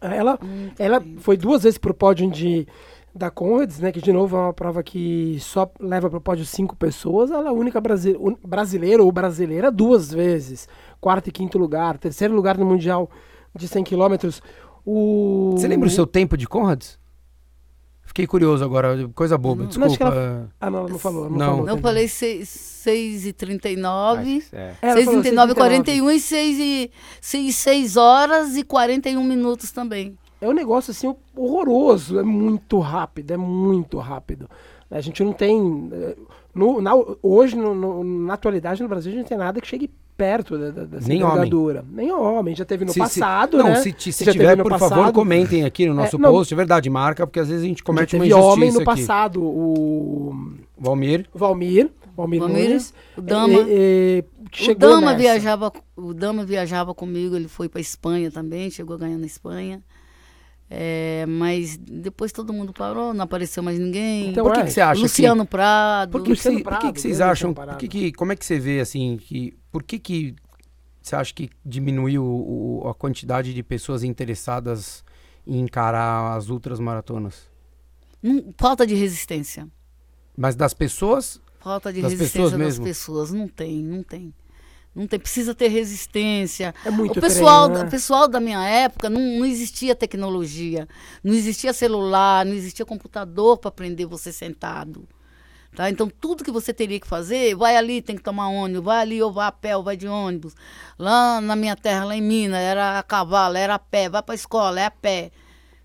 [0.00, 0.38] ela,
[0.78, 2.66] ela foi duas vezes pro pódio de,
[3.14, 3.90] da Conrads, né?
[3.90, 7.30] Que de novo é uma prova que só leva pro pódio cinco pessoas.
[7.30, 10.68] Ela é a única brasi un- brasileira ou brasileira duas vezes.
[11.00, 11.98] Quarto e quinto lugar.
[11.98, 13.10] Terceiro lugar no Mundial
[13.52, 14.40] de 100 quilômetros.
[14.86, 15.52] O...
[15.56, 16.99] Você lembra o seu tempo de Conrads?
[18.10, 19.86] Fiquei curioso agora, coisa boba, Não, desculpa.
[19.88, 21.30] acho que ela- Ah, não, ela não falou.
[21.30, 21.46] Não, Não.
[21.46, 21.82] falou o Eu tempo.
[21.82, 24.42] falei 6 e 39.
[24.52, 24.74] É.
[24.82, 25.52] Ela 6 falou e 39 6,39.
[25.52, 26.90] e 41 e 6 e
[27.20, 30.18] 6, 6 horas e 41 minutos também.
[30.40, 34.50] É um negócio assim horroroso, é muito rápido, é muito rápido.
[34.90, 35.88] A gente não tem.
[36.54, 39.66] No- na- hoje, no- no- na atualidade, no Brasil, a gente não tem nada que
[39.66, 41.36] chegue perto da, da, dessa Nem homem.
[41.36, 41.84] envergadura.
[41.90, 42.54] Nem homem.
[42.54, 43.76] Já teve no Se- se- passado, não, né?
[43.76, 45.12] se, se Já tiver, por favor, passado.
[45.14, 46.30] comentem aqui no nosso É, não.
[46.30, 46.52] post.
[46.52, 49.00] É verdade, marca, porque às vezes a gente comete uma teve homem injustiça no aqui.
[49.00, 49.42] passado.
[49.42, 50.34] O
[50.78, 52.92] Valmir, Valmir, Valmir, Valmir, Nunes.
[53.16, 53.60] o Dama.
[53.68, 54.24] eh,
[54.58, 55.16] eh, O Dama, nessa.
[55.16, 59.82] viajava, o Dama viajava comigo, ele foi para Espanha também, chegou a ganhar na Espanha.
[60.72, 64.30] É, mas depois todo mundo parou, não apareceu mais ninguém.
[64.30, 65.50] Então, por que, é, que você acha Luciano que...
[65.50, 66.12] Prado.
[66.12, 67.52] Por que, que, Luciano cê- por que Prado, que vocês acham...
[67.52, 67.88] Por que Prado.
[67.88, 69.58] que, como é que você vê, assim, que...
[69.72, 70.36] Por que que
[71.02, 75.02] você acha que diminuiu o- a quantidade de pessoas interessadas
[75.44, 77.48] em encarar as ultras maratonas?
[78.22, 79.66] Não- falta de resistência.
[80.36, 81.40] Mas das pessoas...
[81.58, 82.84] Falta de Das resistência pessoas das mesmo?
[82.84, 83.32] pessoas.
[83.32, 84.32] Não tem, não tem.
[84.94, 86.74] Não tem, precisa ter resistência.
[86.84, 87.88] É muito o pessoal, treino, né?
[87.88, 90.88] o pessoal da minha época não, não existia tecnologia,
[91.22, 95.08] não existia celular, não existia computador para aprender você sentado.
[95.74, 95.88] Tá?
[95.88, 99.22] Então, tudo que você teria que fazer, vai ali, tem que tomar ônibus, vai ali,
[99.22, 100.54] ou vai a pé, ou vai de ônibus.
[100.98, 104.34] Lá na minha terra, lá em Minas, era a cavalo, era a pé, vai para
[104.34, 105.30] a escola, é a pé.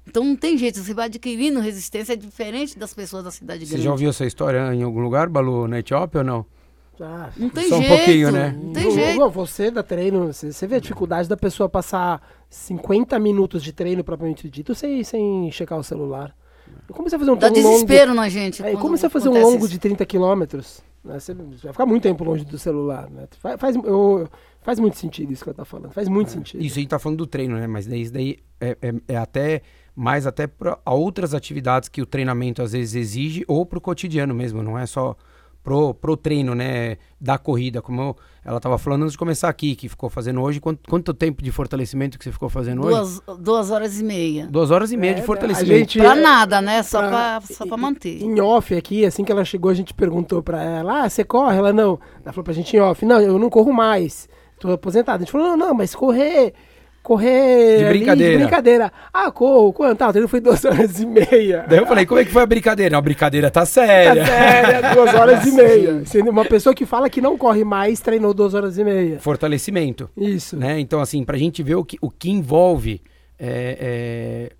[0.08, 3.72] Então, não tem jeito, você vai adquirindo resistência, é diferente das pessoas da cidade Você
[3.74, 3.84] grande.
[3.84, 6.46] já ouviu essa história em algum lugar, Balu, na Etiópia ou não?
[6.98, 7.30] Já.
[7.38, 8.58] Não tem Só um jeito, pouquinho, né?
[8.58, 9.20] não tem Não, jeito.
[9.20, 13.74] não, você dá treino, você, você vê a dificuldade da pessoa passar 50 minutos de
[13.74, 16.36] treino propriamente dito sem, sem checar o celular.
[16.92, 18.62] Como você fazer um Dá um desespero na gente.
[18.62, 19.70] Longo, é, como você fazer um longo isso.
[19.70, 20.82] de 30 quilômetros?
[21.04, 21.20] Né?
[21.20, 23.10] Você vai ficar muito tempo longe do celular.
[23.10, 23.28] Né?
[23.40, 24.28] Faz, faz, eu-
[24.62, 25.92] faz muito sentido isso que eu tô falando.
[25.92, 26.64] Faz muito sentido.
[26.64, 27.68] Isso a gente tá falando do treino, né?
[27.68, 29.62] Mas daí, isso daí é, é- é até
[29.96, 34.62] mais até para outras atividades que o treinamento às vezes exige ou pro cotidiano mesmo,
[34.64, 35.16] não é só
[35.66, 39.76] pro, pro treino, né, da corrida, como eu- ela tava falando antes de começar aqui,
[39.76, 43.20] que ficou fazendo hoje, quanto, quanto tempo de fortalecimento que você ficou fazendo hoje?
[43.26, 44.46] duas, duas horas e meia.
[44.46, 45.72] Duas horas e meia É, de fortalecimento.
[45.80, 46.84] gente- Pra nada, né?
[46.84, 48.22] Só pra- pra, só pra manter.
[48.22, 51.58] Em off aqui, assim que ela chegou, a gente perguntou pra ela: Ah, você corre?
[51.58, 52.00] Ela não.
[52.24, 54.30] Ela falou pra gente em off: Não, eu não corro mais.
[54.60, 55.18] Tô aposentada.
[55.18, 56.54] A gente falou: Não, não, mas correr.
[57.06, 57.78] Correr.
[57.78, 58.38] De ali, brincadeira.
[58.40, 58.92] brincadeira.
[59.14, 60.02] Ah, corro, quanto?
[60.02, 61.64] Ah, o treino foi duas horas e meia.
[61.70, 62.92] Daí eu falei, como é que foi a brincadeira?
[62.94, 64.26] Não, a brincadeira tá Tá séria.
[64.26, 66.06] séria, duas horas e meia.
[66.06, 69.20] Sendo uma pessoa que fala que não corre mais, treinou duas horas e meia.
[69.20, 70.10] Fortalecimento.
[70.18, 70.58] Isso.
[70.58, 70.80] né?
[70.80, 73.02] Então, assim, pra gente ver o que, o que envolve
[73.40, 74.56] é, é,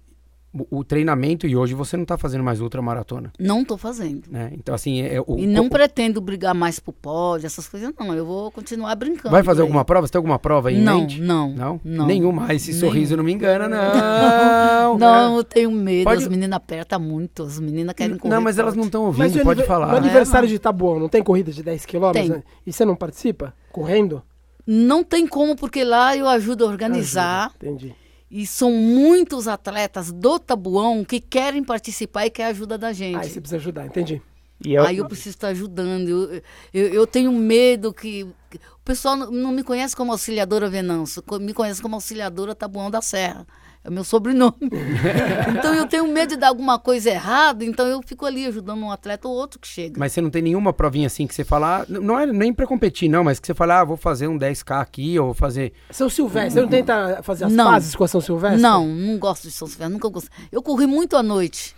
[0.70, 4.24] o, o treinamento, e hoje você não tá fazendo mais ultramaratona, Não tô fazendo.
[4.30, 4.52] né?
[4.54, 8.14] Então, assim, é, o, E não o- pretendo brigar mais pro pódio, essas coisas, não.
[8.14, 9.32] Eu vou continuar brincando.
[9.32, 10.08] vai fazer alguma prova?
[10.08, 11.20] Você tem alguma prova aí Não, mente?
[11.22, 11.82] não, Não?
[11.84, 12.06] não.
[12.08, 12.46] Nenhuma.
[12.48, 12.80] Ah, Esse Nenhum.
[12.80, 14.96] sorriso não me engana, não.
[14.98, 16.06] Não, eu tenho medo.
[16.06, 17.44] Pode- As meninas apertam muito.
[17.44, 18.34] As meninas querem correr.
[18.34, 19.88] Não, mas elas não estão ouvindo, pode falar.
[19.92, 22.12] No aniversário É, de Taboão, não tem corrida de 10 km?
[22.14, 22.44] Tem.
[22.66, 23.54] E você não participa?
[23.72, 24.22] Correndo?
[24.66, 27.48] Não tem como, porque lá eu ajudo a organizar.
[27.50, 27.96] Ajuda, Entendi.
[28.38, 33.16] E são muitos atletas do Tabuão que querem participar e querem a ajuda da gente.
[33.18, 34.22] Aí você precisa ajudar, entendi.
[34.64, 36.10] E eu, Aí eu preciso estar ajudando.
[36.10, 36.42] Eu,
[36.74, 38.24] eu, eu tenho medo que.
[38.24, 42.92] O pessoal não, não me conhece como auxiliadora Venâncio, co- me conhece como auxiliadora Tabuão
[42.92, 43.48] da Serra.
[43.86, 44.56] É o meu sobrenome.
[45.56, 48.92] então eu tenho medo de dar alguma coisa errada, então eu fico ali ajudando um
[48.92, 50.00] atleta ou outro que chega.
[50.00, 52.66] Mas você não tem nenhuma provinha assim que você fala, ah, não é nem pra
[52.66, 55.72] competir, não, mas que você fala, ah, vou fazer um 10K aqui, ou vou fazer.
[55.92, 57.66] São Silvestre, você não tenta fazer as Não.
[57.66, 58.60] pazes com a São Silvestre?
[58.60, 60.32] Não, não gosto de São Silvestre, nunca gostei.
[60.52, 61.76] Eu corri muito à noite,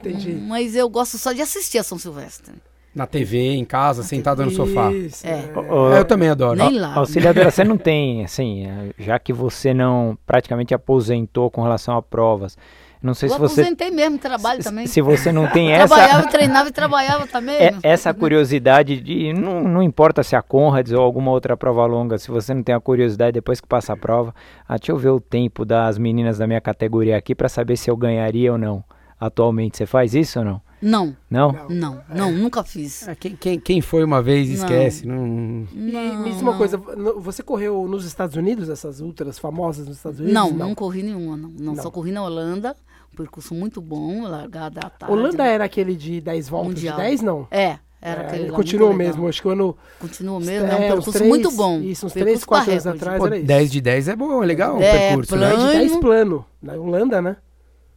[0.00, 0.32] Entendi.
[0.32, 2.52] mas eu gosto só de assistir a São Silvestre.
[2.94, 4.92] Na TV, em casa, sentada no sofá.
[4.92, 5.44] Isso, É.
[5.58, 6.58] Ô, É, eu também adoro.
[6.58, 6.94] Nem lá.
[6.96, 12.02] Auxiliadora, você não tem, assim, eh, já que você não praticamente aposentou com relação a
[12.02, 12.56] provas,
[13.02, 14.86] não sei Eu se você aposentei mesmo, trabalho também.
[14.86, 17.54] se você não tem essa Trabalhava, treinava e trabalhava também.
[17.56, 22.18] é- essa curiosidade de não, não importa se a Conrads ou alguma outra prova longa,
[22.18, 24.34] se você não tem a curiosidade depois que passa a prova,
[24.68, 27.90] ah, deixa eu ver o tempo das meninas da minha categoria aqui para saber se
[27.90, 28.84] eu ganharia ou não.
[29.18, 30.60] Atualmente você faz isso ou não?
[30.82, 31.52] Não, Não?
[31.70, 33.06] não, não, nunca fiz.
[33.06, 34.54] É, quem, quem, quem foi uma vez Não.
[34.56, 35.06] esquece.
[35.06, 35.66] Não...
[35.72, 36.76] E me diz uma coisa,
[37.18, 40.34] você correu nos Estados Unidos, essas ultras famosas nos Estados Unidos?
[40.34, 41.48] Não, não, corri nenhuma, não.
[41.50, 41.74] não.
[41.74, 41.82] Não.
[41.82, 42.74] Só corri na Holanda,
[43.12, 45.14] um percurso muito bom, largada à tarde.
[45.14, 46.96] Holanda era aquele de 10 voltas Mundial.
[46.96, 47.46] de 10, não?
[47.50, 49.76] É, era É, aquele continuou mesmo, acho que o ano...
[50.00, 51.80] Continua mesmo, é um É, percurso três- muito bom.
[51.80, 53.46] Isso, uns Percurso 3, 4 anos atrás Pô, era isso.
[53.46, 55.70] 10 de 10 é bom, é legal o É, percurso, Dez plano.
[55.72, 57.36] de 10 plano, na Holanda, né?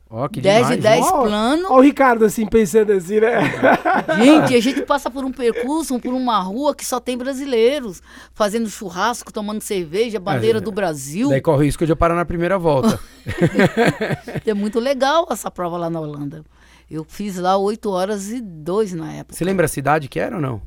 [0.08, 1.00] Ó, que 10 de demais.
[1.02, 1.68] 10 Ó, plano.
[1.70, 3.40] Ó o Ricardo assim, pensando assim, né?
[4.24, 8.02] Gente, a gente passa por um percurso, por uma rua que só tem brasileiros,
[8.34, 11.30] fazendo churrasco, tomando cerveja, bandeira É, do Brasil.
[11.30, 13.00] Daí corre o risco de eu parar na primeira volta.
[14.46, 16.44] É muito legal essa prova lá na Holanda.
[16.90, 19.36] Eu fiz lá 8 horas e 2 na época.
[19.36, 20.62] Você lembra a cidade que era ou não?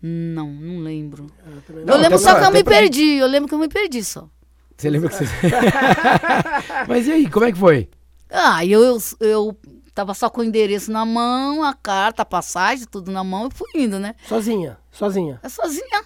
[0.00, 1.26] Não, não lembro.
[1.66, 3.16] também Não, eu lembro só pra- que eu me pra- perdi.
[3.16, 4.28] Eu lembro que eu me perdi só.
[4.76, 5.24] Você lembra que você.
[6.86, 7.88] Mas e aí, como é que foi?
[8.30, 9.58] Ah, eu, eu, eu
[9.94, 13.54] tava só com o endereço na mão, a carta, a passagem, tudo na mão e
[13.54, 14.14] fui indo, né?
[14.26, 15.40] Sozinha, sozinha.
[15.42, 16.04] É sozinha.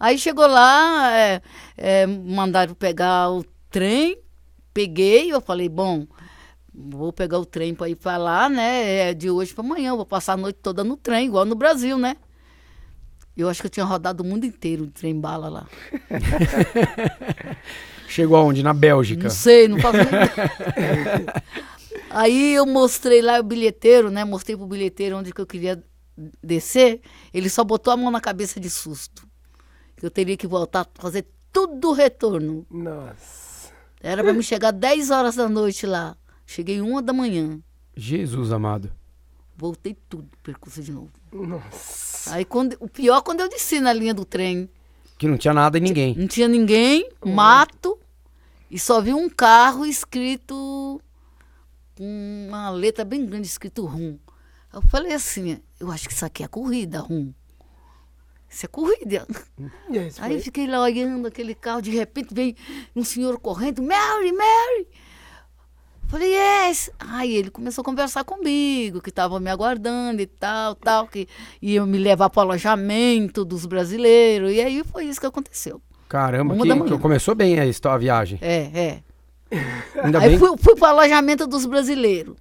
[0.00, 1.42] Aí chegou lá, é,
[1.76, 4.16] é, mandaram pegar o trem,
[4.72, 6.06] peguei, eu falei, bom,
[6.72, 9.10] vou pegar o trem para ir para lá, né?
[9.10, 11.98] É de hoje para amanhã, vou passar a noite toda no trem, igual no Brasil,
[11.98, 12.16] né?
[13.36, 15.66] Eu acho que eu tinha rodado o mundo inteiro de trem bala lá.
[18.08, 18.62] Chegou aonde?
[18.62, 19.24] Na Bélgica.
[19.24, 19.98] Não sei, não faço.
[22.10, 24.24] Aí eu mostrei lá o bilheteiro, né?
[24.24, 25.82] Mostrei pro bilheteiro onde que eu queria
[26.42, 27.00] descer.
[27.32, 29.26] Ele só botou a mão na cabeça de susto.
[30.02, 32.66] Eu teria que voltar, fazer tudo o retorno.
[32.70, 33.70] Nossa.
[34.00, 36.16] Era para me chegar 10 horas da noite lá.
[36.46, 37.60] Cheguei uma da manhã.
[37.96, 38.90] Jesus amado.
[39.56, 41.10] Voltei tudo, percurso de novo.
[41.32, 42.32] Nossa.
[42.32, 44.70] Aí quando, o pior quando eu desci na linha do trem.
[45.18, 46.14] Que não tinha nada e ninguém.
[46.14, 47.98] Não tinha ninguém, mato,
[48.70, 51.00] e só vi um carro escrito
[51.96, 54.16] com uma letra bem grande, escrito rum.
[54.72, 57.32] Eu falei assim, eu acho que isso aqui é corrida, rum.
[58.48, 59.26] Isso é corrida.
[59.90, 62.54] E aí, fiquei lá olhando aquele carro, de repente vem
[62.94, 64.86] um senhor correndo, Mary, Mary!
[66.08, 66.90] Falei, yes!
[66.98, 71.28] Aí ele começou a conversar comigo, que estava me aguardando e tal, tal, que
[71.60, 74.50] ia me levar para o alojamento dos brasileiros.
[74.52, 75.82] E aí foi isso que aconteceu.
[76.08, 78.38] Caramba, Uma que, que começou bem a, histó- a viagem.
[78.40, 79.02] É, é.
[80.02, 80.38] Ainda Aí bem.
[80.38, 82.36] fui, fui para o alojamento dos brasileiros,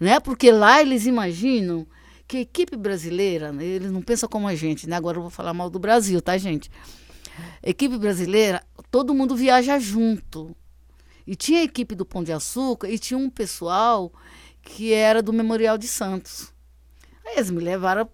[0.00, 0.18] né?
[0.18, 1.86] Porque lá eles imaginam
[2.26, 4.96] que a equipe brasileira, né, eles não pensam como a gente, né?
[4.96, 6.68] Agora eu vou falar mal do Brasil, tá, gente?
[7.62, 10.56] Equipe brasileira, todo mundo viaja junto.
[11.26, 14.12] E tinha a equipe do Pão de Açúcar e tinha um pessoal
[14.62, 16.52] que era do Memorial de Santos.
[17.24, 18.08] Aí eles me levaram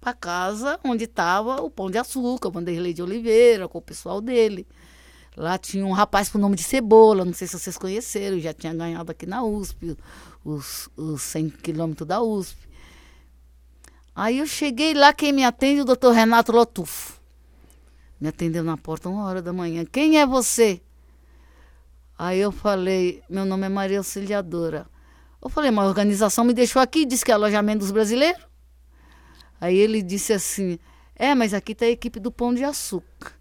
[0.00, 4.20] para casa onde estava o Pão de Açúcar, o Vanderlei de Oliveira, com o pessoal
[4.20, 4.66] dele.
[5.36, 8.52] Lá tinha um rapaz com o nome de Cebola, não sei se vocês conheceram, já
[8.52, 9.96] tinha ganhado aqui na USP,
[10.44, 12.68] os, os 100 quilômetros da USP.
[14.14, 15.80] Aí eu cheguei lá, quem me atende?
[15.80, 17.18] O doutor Renato Lotufo.
[18.20, 19.86] Me atendeu na porta uma hora da manhã.
[19.86, 20.82] Quem é você?
[22.24, 24.86] Aí eu falei, meu nome é Maria Auxiliadora.
[25.42, 28.40] Eu falei, mas a organização me deixou aqui, disse que é alojamento dos brasileiros.
[29.60, 30.78] Aí ele disse assim,
[31.16, 33.32] é, mas aqui tá a equipe do Pão de Açúcar.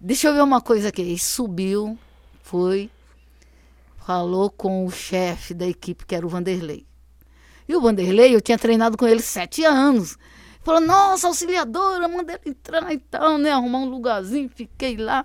[0.00, 1.00] Deixa eu ver uma coisa aqui.
[1.00, 1.96] Ele subiu,
[2.42, 2.90] foi,
[3.98, 6.84] falou com o chefe da equipe, que era o Vanderlei.
[7.68, 10.18] E o Vanderlei, eu tinha treinado com ele sete anos.
[10.64, 13.52] Falou, nossa, auxiliadora, manda ele entrar e tal, né?
[13.52, 15.24] Arrumar um lugarzinho, fiquei lá.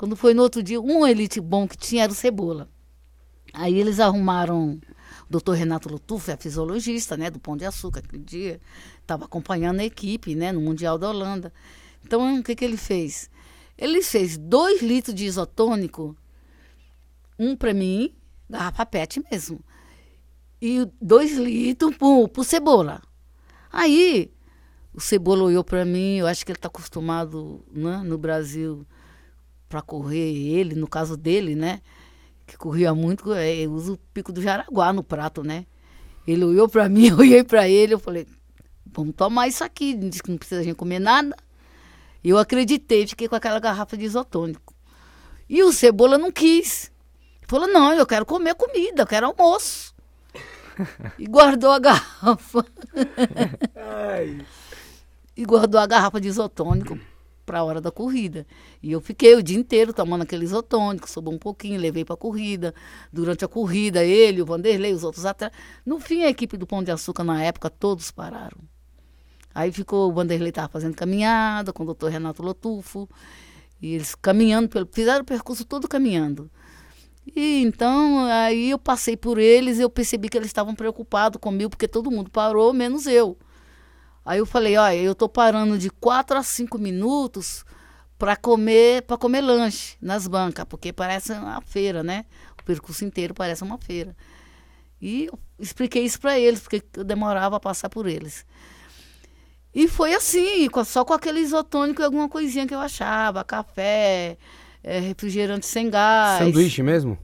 [0.00, 2.70] Quando foi no outro dia, um elite bom que tinha era o Cebola.
[3.52, 4.80] Aí eles arrumaram
[5.28, 8.58] o doutor Renato Lutuf, é fisiologista, né, do Pão de Açúcar, aquele dia.
[9.02, 11.52] Estava acompanhando a equipe, né, no Mundial da Holanda.
[12.02, 13.28] Então, o que, que ele fez?
[13.76, 16.16] Ele fez dois litros de isotônico,
[17.38, 18.14] um para mim,
[18.48, 19.60] garrafa PET mesmo,
[20.62, 23.02] e dois litros pro, pro Cebola.
[23.70, 24.32] Aí,
[24.94, 28.86] o Cebola olhou para mim, eu acho que ele está acostumado né, no Brasil
[29.70, 31.80] para correr, ele, no caso dele, né?
[32.44, 35.64] Que corria muito, é, usa o pico do Jaraguá no prato, né?
[36.26, 38.26] Ele olhou para mim, eu olhei para ele, eu falei,
[38.84, 41.36] vamos tomar isso aqui, disse que não precisa a gente comer nada.
[42.22, 44.74] Eu acreditei, fiquei com aquela garrafa de isotônico.
[45.48, 46.90] E o Cebola não quis.
[47.46, 49.94] Falou, não, eu quero comer comida, eu quero almoço.
[51.16, 52.66] e guardou a garrafa.
[55.36, 56.98] e guardou a garrafa de isotônico
[57.50, 58.46] para a hora da corrida.
[58.80, 62.16] E eu fiquei o dia inteiro tomando aquele isotônico, sobrou um pouquinho, levei para a
[62.16, 62.72] corrida.
[63.12, 65.58] Durante a corrida, ele, o Vanderlei, os outros atletas.
[65.84, 68.60] No fim, a equipe do Pão de Açúcar, na época, todos pararam.
[69.52, 73.08] Aí ficou, o Vanderlei estava fazendo caminhada com o doutor Renato Lotufo,
[73.82, 76.48] e eles caminhando, pelo, fizeram o percurso todo caminhando.
[77.34, 81.70] E então, aí eu passei por eles e eu percebi que eles estavam preocupados comigo,
[81.70, 83.36] porque todo mundo parou, menos eu.
[84.30, 87.64] Aí eu falei, olha, eu tô parando de 4 a 5 minutos
[88.16, 92.24] para comer, para comer lanche nas bancas, porque parece uma feira, né?
[92.56, 94.16] O percurso inteiro parece uma feira.
[95.02, 98.46] E eu expliquei isso para eles, porque eu demorava a passar por eles.
[99.74, 104.38] E foi assim, só com aquele isotônico e alguma coisinha que eu achava, café,
[104.84, 106.38] é, refrigerante sem gás.
[106.38, 107.18] Sanduíche mesmo?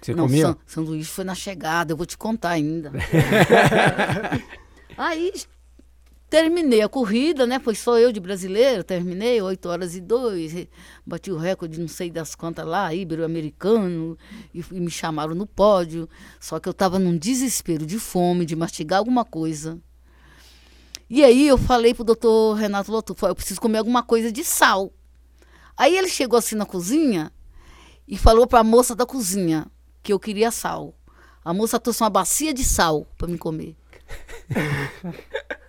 [0.00, 0.46] Você Não, comia?
[0.46, 2.92] san- sanduíche foi na chegada, eu vou te contar ainda.
[4.96, 5.32] Aí
[6.34, 7.60] terminei a corrida, né?
[7.60, 10.66] Foi só eu de brasileiro, terminei 8 horas e 2,
[11.06, 14.18] bati o recorde não sei das quantas lá, ibero-americano,
[14.52, 16.08] e, e me chamaram no pódio.
[16.40, 19.80] Só que eu estava num desespero de fome, de mastigar alguma coisa.
[21.08, 24.92] E aí eu falei pro doutor Renato Lotufo, eu preciso comer alguma coisa de sal.
[25.76, 27.30] Aí ele chegou assim na cozinha
[28.08, 29.68] e falou para a moça da cozinha
[30.02, 30.98] que eu queria sal.
[31.44, 33.76] A moça trouxe uma bacia de sal para me comer.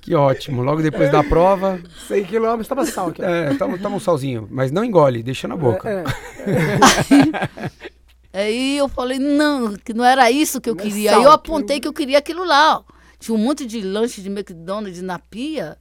[0.00, 0.62] Que ótimo.
[0.62, 3.22] Logo depois da prova, 100 quilômetros, tava sal aqui.
[3.22, 5.88] é, toma, toma um salzinho, mas não engole, deixa na boca.
[5.88, 6.04] É,
[8.32, 11.10] Aí eu falei, não, que não era isso que eu Não é queria.
[11.10, 12.78] sal, Aí eu que apontei que eu queria aquilo lá.
[12.78, 12.82] ó.
[13.18, 15.76] Tinha um monte de lanche de McDonald's na pia.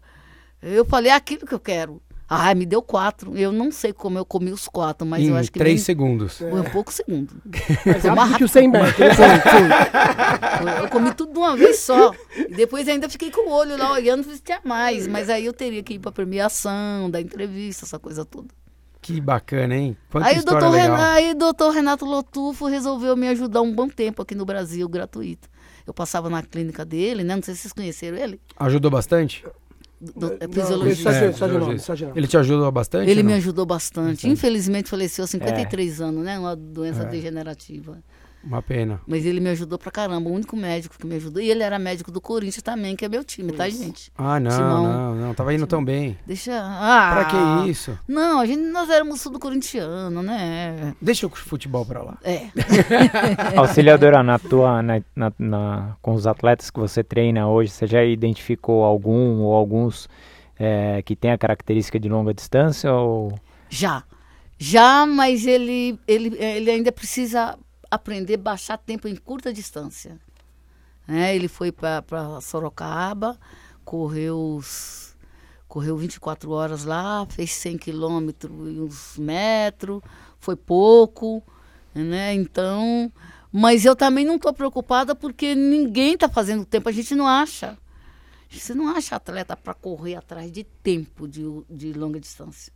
[0.62, 2.02] Eu falei, é aquilo que eu quero.
[2.30, 3.36] Ah, me deu quatro.
[3.36, 5.84] Eu não sei como eu comi os quatro, mas em eu acho que três nem-
[5.86, 6.38] segundos.
[6.38, 7.34] foi um pouco segundo.
[7.84, 9.00] mais Foi uma rápido que o 100 metros.
[10.62, 12.14] Eu, eu comi tudo de uma vez só.
[12.38, 15.08] E depois ainda fiquei com o olho lá olhando se tinha mais.
[15.08, 18.48] Mas aí eu teria que ir pra premiação, da entrevista, essa coisa toda.
[19.02, 19.98] Que bacana, hein?
[20.12, 20.98] Quanta Aí o, história doutor legal.
[20.98, 24.88] Renato, aí o doutor Renato Lotufo resolveu me ajudar um bom tempo aqui no Brasil,
[24.90, 25.48] gratuito.
[25.88, 27.36] Eu passava na clínica dele, né?
[27.36, 28.40] Não sei se vocês conheceram ele.
[28.58, 29.44] Ajudou bastante?
[30.02, 30.96] Do, é Não.
[30.96, 31.78] Só É, só de nome.
[32.16, 33.10] Ele te ajudou bastante?
[33.10, 34.30] Ele me ajudou bastante.
[34.30, 36.40] Infelizmente faleceu aos 53 anos, né?
[36.40, 37.06] Uma doença É.
[37.06, 37.98] degenerativa.
[38.44, 39.02] Uma pena.
[39.06, 41.42] Mas ele me ajudou pra caramba, o único médico que me ajudou.
[41.42, 44.12] E ele era médico do Corinthians também, que é meu time, tá, gente?
[44.18, 44.84] Ah, não, Timão.
[44.84, 45.34] não, não.
[45.34, 46.18] Tava indo tão bem.
[46.26, 46.54] Deixa.
[46.58, 47.12] Ah!
[47.14, 47.26] Pra
[47.66, 48.00] que isso?
[48.08, 50.96] Não, a gente, nós éramos tudo corintiano, né?
[51.02, 52.18] Deixa o futebol pra lá.
[52.24, 52.48] É.
[53.58, 58.04] Auxiliadora, na tua, na, na- na- com os atletas que você treina hoje, você já
[58.04, 60.08] identificou algum ou alguns
[60.58, 62.92] eh, que tem a característica de longa distância?
[62.94, 63.34] Ou...
[63.70, 64.04] Já.
[64.58, 67.58] Já, mas ele, ele, ele ainda precisa
[67.90, 70.20] aprender a baixar tempo em curta distância.
[71.08, 71.36] Né?
[71.36, 72.04] Ele foi para
[72.42, 73.38] Sorocaba,
[73.84, 74.62] correu,
[75.68, 80.02] correu 24 horas lá, fez 100 quilômetros e uns metros,
[80.40, 81.44] foi pouco,
[81.94, 82.34] né?
[82.34, 83.12] Então,
[83.52, 87.78] mas eu também não estou preocupada porque ninguém está fazendo tempo, a gente não acha.
[88.50, 92.74] Você não acha atleta para correr atrás de tempo de, de longa distância.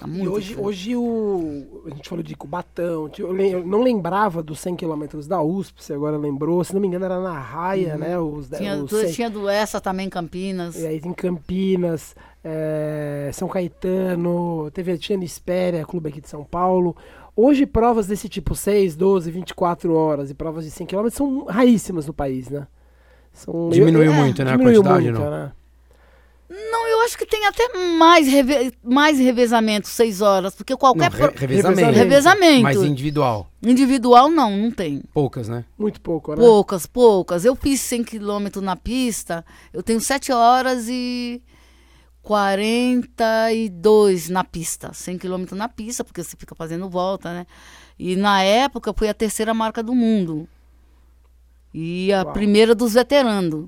[0.00, 0.66] Tá E hoje, diferente.
[0.66, 1.82] hoje o.
[1.86, 3.10] A gente falou de Cubatão.
[3.18, 6.64] Eu, lem- eu não lembrava dos 100 quilômetros da USP, você agora lembrou.
[6.64, 8.18] Se não me engano, era na Raia, né?
[8.18, 8.56] Os, Uhum.
[8.58, 9.12] Tinha, os tu- 100.
[9.12, 10.76] tinha do essa também em Campinas.
[10.76, 16.44] E aí tem Campinas, é, São Caetano, teve tinha no Espéria, clube aqui de São
[16.44, 16.96] Paulo.
[17.36, 22.06] Hoje, provas desse tipo, 6, 12, 24 horas e provas de 100 km são raríssimas
[22.06, 22.66] no país, né?
[23.32, 24.50] São, Diminuiu É, muito, né?
[24.50, 25.30] A diminuiu quantidade, muito, não.
[25.30, 25.52] né?
[26.52, 31.08] Não, eu acho que tem até mais, reve- mais revezamento, seis horas, porque Não, qualquer
[31.12, 31.92] re- pro- revezamento.
[31.92, 33.48] revezamento Mas individual.
[33.62, 35.00] individual não, não tem.
[35.14, 35.64] Poucas, né?
[35.78, 36.38] Muito pouco, né?
[36.38, 37.44] Poucas, poucas.
[37.44, 41.40] Eu fiz 100 quilômetros na pista, eu tenho 7 horas e
[42.20, 44.92] 42 na pista.
[44.92, 47.46] 100 quilômetros na pista, porque você fica fazendo volta, né?
[47.98, 50.48] E na época foi a terceira marca do mundo.
[51.72, 52.32] E a Uau.
[52.32, 53.66] primeira dos veteranos.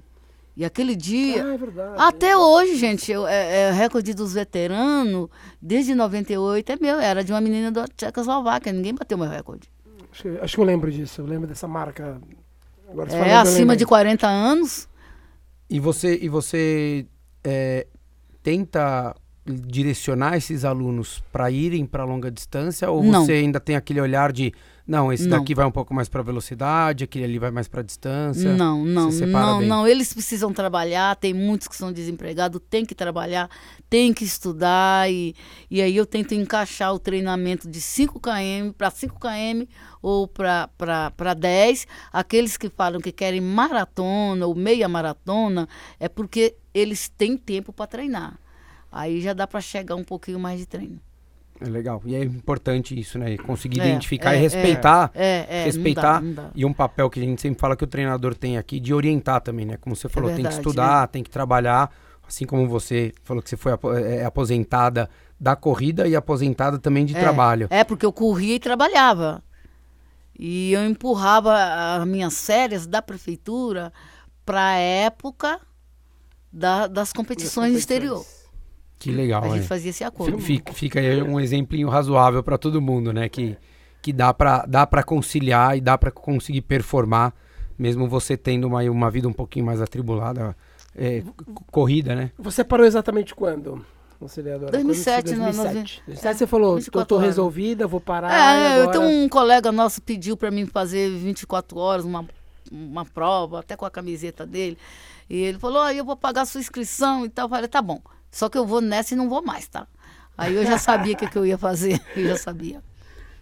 [0.56, 1.44] E aquele dia.
[1.44, 1.94] Ah, é verdade.
[1.96, 5.28] Até hoje, gente, eu, é, é recorde dos veteranos,
[5.60, 9.70] desde 98 é meu, era de uma menina da Tchecoslováquia, ninguém bateu meu recorde.
[10.12, 12.20] Acho, que- acho que eu lembro disso, eu lembro dessa marca.
[12.90, 14.86] Agora É, falando, acima de 40 anos.
[15.70, 17.06] E você, e você
[17.42, 17.86] é,
[18.42, 19.14] tenta
[19.44, 23.24] direcionar esses alunos para irem para longa distância ou Não.
[23.24, 24.52] você ainda tem aquele olhar de
[24.86, 25.38] não, esse Não.
[25.38, 28.52] daqui vai um pouco mais para velocidade, aquele ali vai mais para distância?
[28.52, 29.68] Não, não, não, bem.
[29.68, 29.86] não.
[29.86, 33.48] Eles precisam trabalhar, tem muitos que são desempregados, tem que trabalhar,
[33.88, 35.10] tem que estudar.
[35.10, 35.36] E,
[35.70, 39.66] e aí eu tento encaixar o treinamento de 5 km para 5 km
[40.02, 41.86] ou para 10.
[42.12, 45.68] Aqueles que falam que querem maratona ou meia maratona,
[46.00, 48.41] é porque eles têm tempo para treinar.
[48.92, 51.00] Aí já dá para chegar um pouquinho mais de treino.
[51.60, 52.02] É legal.
[52.04, 53.36] E é importante isso, né?
[53.38, 55.10] Conseguir É, identificar é, e respeitar.
[55.14, 56.50] É, é, respeitar não dá, não dá.
[56.54, 59.40] E um papel que a gente sempre fala que o treinador tem aqui de orientar
[59.40, 59.76] também, né?
[59.76, 61.90] Como você falou, tem que verdade, estudar, tem que trabalhar.
[62.26, 67.04] Assim como você falou que você foi apo- é, aposentada da corrida e aposentada também
[67.04, 67.66] de É, trabalho.
[67.70, 69.42] É, porque eu corria e trabalhava.
[70.38, 71.54] E eu empurrava
[72.00, 73.92] as minhas férias da prefeitura
[74.44, 75.60] para a época
[76.52, 78.24] da- das competições no exterior.
[79.02, 79.50] Que legal, A é.
[79.56, 80.38] gente fazia esse acordo.
[80.38, 83.28] Fica, fica aí um exemplinho razoável para todo mundo, né?
[83.28, 83.56] Que,
[84.00, 87.32] que dá para dá pra conciliar e dá para conseguir performar,
[87.78, 90.56] mesmo você tendo uma, uma vida um pouquinho mais atribulada,
[90.96, 91.22] é,
[91.70, 92.30] corrida, né?
[92.38, 93.84] Você parou exatamente quando,
[94.20, 94.70] auxiliadora?
[94.72, 95.98] 2007, Quando- na- 2007.
[96.00, 97.26] na- 2007 você falou, 24 tô horas.
[97.28, 98.98] resolvida, vou parar É, eu agora...
[99.00, 102.24] tenho um colega nosso pediu para mim fazer 24 horas, uma,
[102.70, 104.78] uma prova, até com a camiseta dele.
[105.28, 107.46] E ele falou, ah, eu vou pagar a sua inscrição e tal.
[107.46, 108.00] Eu falei, tá bom.
[108.32, 109.86] Só que eu vou nessa e não vou mais, tá?
[110.36, 112.00] Aí eu já sabia o que, que eu ia fazer.
[112.16, 112.82] Eu já sabia.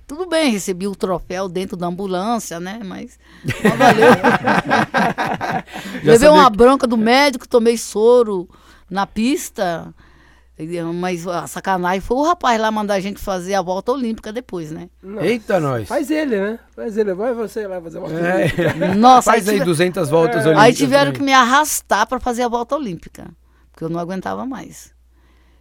[0.07, 2.81] Tudo bem, recebi o troféu dentro da ambulância, né?
[2.85, 3.17] Mas
[3.65, 4.11] não valeu.
[6.03, 8.49] Já Levei uma que- bronca do médico, tomei soro
[8.91, 9.95] na pista.
[10.59, 14.31] E, Mas a sacanagem foi o rapaz lá mandar a gente fazer a volta olímpica
[14.33, 14.91] depois, né?
[15.03, 15.89] Não, Eita, nós!
[15.89, 16.59] Faz ele, né?
[16.77, 18.95] Faz ele, vai você lá fazer uma É.
[18.95, 20.49] Nossa, Faz aí aí tive- 200 voltas É.
[20.49, 20.63] olímpicas.
[20.65, 21.35] Aí tiveram que também.
[21.35, 23.29] me arrastar para fazer a volta olímpica,
[23.81, 24.93] porque eu não aguentava mais.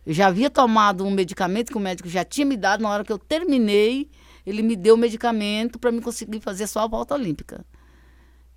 [0.06, 3.04] Eu já havia tomado um medicamento que o médico já tinha me dado na hora
[3.04, 4.10] que eu terminei,
[4.46, 7.66] ele me deu o medicamento para me conseguir fazer só a volta olímpica.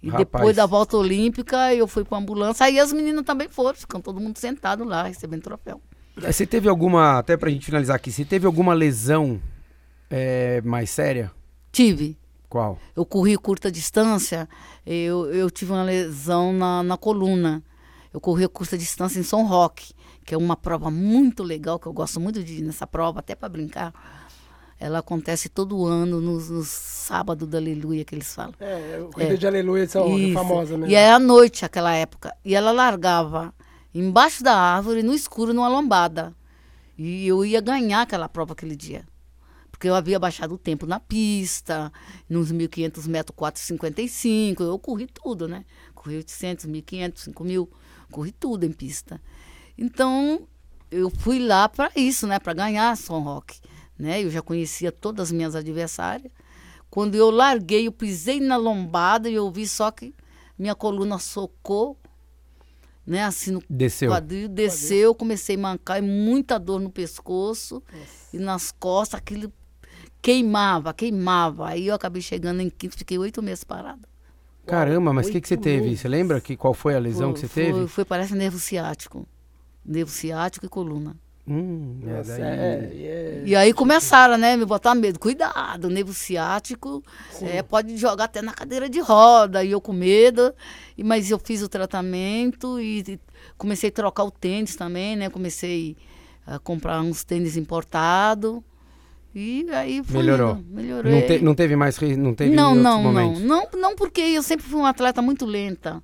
[0.03, 0.27] E Rapaz.
[0.27, 4.19] depois da volta olímpica, eu fui para ambulância, aí as meninas também foram, ficam todo
[4.19, 5.81] mundo sentado lá, recebendo troféu.
[6.21, 9.41] É, Você teve alguma, até pra gente finalizar aqui, você teve alguma lesão
[10.11, 11.31] é, mais séria?
[11.71, 12.19] Tive.
[12.49, 12.79] Qual?
[12.95, 14.47] eu corri curta distância,
[14.85, 17.63] eu, eu tive uma lesão na, na coluna.
[18.13, 19.95] Eu corri a curta distância em São Roque,
[20.25, 23.35] que é uma prova muito legal, que eu gosto muito de ir nessa prova, até
[23.35, 23.93] para brincar.
[24.79, 28.53] Ela acontece todo ano, nos, nos sábados da Aleluia, que eles falam.
[28.61, 30.35] É, o Corrida de Aleluia de São Roque, Isso.
[30.35, 30.93] famosa mesmo.
[30.93, 32.37] E é à noite, aquela época.
[32.45, 33.55] E ela largava
[33.95, 36.35] embaixo da árvore, no escuro, numa lombada.
[36.99, 39.05] E eu ia ganhar aquela prova aquele dia.
[39.71, 41.93] Porque eu havia baixado o tempo na pista,
[42.29, 44.61] nos 1.500 metros 4,55.
[44.61, 45.65] Eu corri tudo, né?
[45.95, 47.69] Corri 800, 1.500, 5.000.
[48.13, 49.21] Corri tudo em pista.
[49.77, 50.47] Então,
[50.91, 52.39] eu fui lá para isso, né?
[52.39, 53.59] Para ganhar São Roque.
[53.99, 54.23] Né?
[54.23, 56.31] Eu já conhecia todas as minhas adversárias.
[56.91, 60.15] Quando eu larguei, eu pisei na lombada e eu vi só que
[60.59, 61.99] minha coluna socou,
[63.07, 63.25] né?
[63.25, 64.11] Assim no Desceu.
[64.11, 67.83] quadril, desceu, comecei a mancar e muita dor no pescoço
[68.33, 69.51] e nas costas, aquilo
[70.21, 71.69] queimava, queimava.
[71.69, 74.12] Aí eu acabei chegando em quinto, fiquei oito meses parada.
[74.67, 75.97] Caramba, mas o que, que você teve?
[75.97, 77.87] Você lembra que, qual foi a lesão que você foi, teve?
[77.89, 79.27] Foi, parece nervo ciático.
[79.85, 81.17] Nervo ciático e coluna.
[81.47, 83.43] Hum, é, Nossa, daí- é, é.
[83.45, 85.19] E aí começaram, né, me botar medo.
[85.19, 87.03] Cuidado, nervo ciático
[87.43, 89.65] é, pode jogar até na cadeira de roda.
[89.65, 90.55] E eu com medo,
[90.97, 93.21] e, mas eu fiz o tratamento e, e
[93.59, 95.29] comecei a trocar o tênis também, né?
[95.29, 95.97] Comecei
[96.47, 98.61] a comprar uns tênis importados.
[99.35, 100.53] E aí foi Melhorou.
[100.57, 101.13] indo, melhorei.
[101.13, 101.99] Não, te- não teve mais.
[102.19, 103.69] Não teve não, não, não, não.
[103.77, 106.03] Não, porque eu sempre fui uma atleta muito lenta.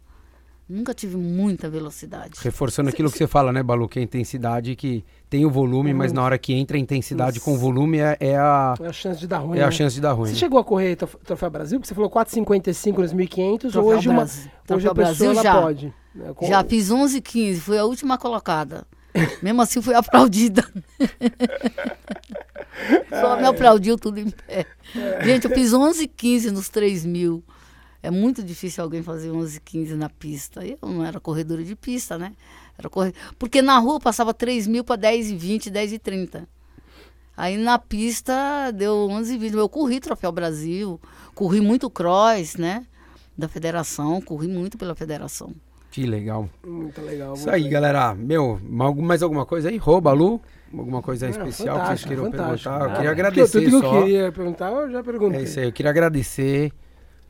[0.71, 2.33] Nunca tive muita velocidade.
[2.43, 3.89] Reforçando aquilo que você fala, né, Balu?
[3.89, 7.55] Que a intensidade que tem o volume, mas na hora que entra a intensidade com
[7.55, 9.59] o volume é, é a, É a chance de dar ruim.
[9.59, 9.73] é a né?
[9.73, 10.27] chance de dar ruim.
[10.27, 10.39] Você né?
[10.39, 11.79] chegou a correr trof- Troféu Brasil?
[11.79, 13.59] Porque você falou 4,55 nos 1.500.
[13.61, 14.43] Troféu Hoje, uma, Brasil.
[14.43, 15.63] hoje Troféu a pessoa Brasil já.
[15.63, 15.95] pode.
[16.15, 16.33] né?
[16.35, 18.87] Com- Já fiz 11 15, fui a última colocada.
[19.43, 20.65] Mesmo assim fui aplaudida.
[23.11, 24.67] Só me aplaudiu tudo em pé.
[25.25, 27.43] Gente, eu fiz 11 15 nos 3 mil.
[28.03, 30.65] É muito difícil alguém fazer 11 15 na pista.
[30.65, 32.33] Eu não era corredora de pista, né?
[32.79, 33.13] Era corre...
[33.39, 36.49] Porque na rua passava 3 mil para 10 e 20, 10 e 30.
[37.37, 39.55] Aí na pista deu 11 e 20.
[39.55, 41.01] Eu corri Troféu Brasil,
[41.35, 42.87] corri muito cross, né?
[43.37, 45.55] Da federação, corri muito pela federação.
[45.91, 46.49] Que legal.
[46.67, 47.35] Muito legal.
[47.35, 47.83] Isso muito aí, legal.
[47.83, 48.15] galera.
[48.15, 49.77] Meu, ma- mais alguma coisa aí?
[49.77, 50.41] Rô, Balu?
[50.77, 52.71] Alguma coisa Não, especial que vocês queiram fantástico.
[52.71, 52.91] perguntar?
[52.91, 55.41] Eu queria agradecer Tudo que eu queria perguntar, eu já perguntei.
[55.41, 56.71] É isso aí, eu queria agradecer.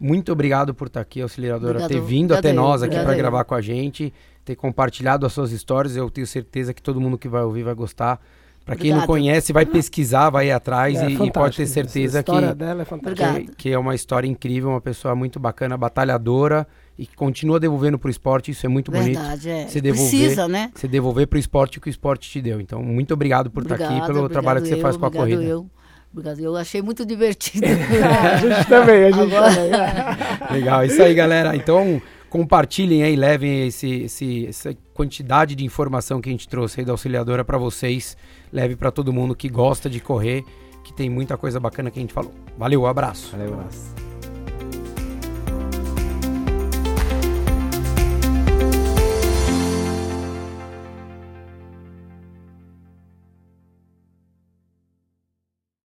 [0.00, 3.54] Muito obrigado por estar aqui, auxiliadora, Obrigado- ter vindo até nós aqui para gravar com
[3.54, 4.12] a gente,
[4.44, 5.94] ter compartilhado as suas histórias.
[5.96, 8.20] Eu tenho certeza que todo mundo que vai ouvir vai gostar.
[8.64, 12.22] Para quem não conhece, vai pesquisar, vai ir atrás É e- e, pode ter certeza
[12.22, 16.66] que, é que, que é uma história incrível, uma pessoa muito bacana, batalhadora
[16.98, 18.50] e que continua devolvendo pro esporte.
[18.50, 19.18] Isso é muito bonito.
[19.18, 19.66] Verdade, é.
[19.68, 20.70] Se devolver, Precisa, né?
[20.74, 22.60] Você devolver pro esporte o que o esporte te deu.
[22.60, 25.08] Então, muito obrigado por estar aqui, pelo trabalho que você obrigado faz eu, com a
[25.08, 25.44] obrigado corrida.
[25.50, 25.70] Eu.
[26.10, 27.66] Obrigado, eu achei muito divertido.
[27.68, 30.50] a gente também, a gente Agora- também.
[30.60, 31.54] Legal, isso aí, galera.
[31.54, 36.86] Então, compartilhem aí, levem esse, esse- essa quantidade de informação que a gente trouxe aí
[36.86, 38.16] da auxiliadora para vocês.
[38.52, 40.42] Leve para todo mundo que gosta de correr,
[40.82, 42.32] que tem muita coisa bacana que a gente falou.
[42.56, 43.30] Valeu, abraço.
[43.36, 43.97] Valeu.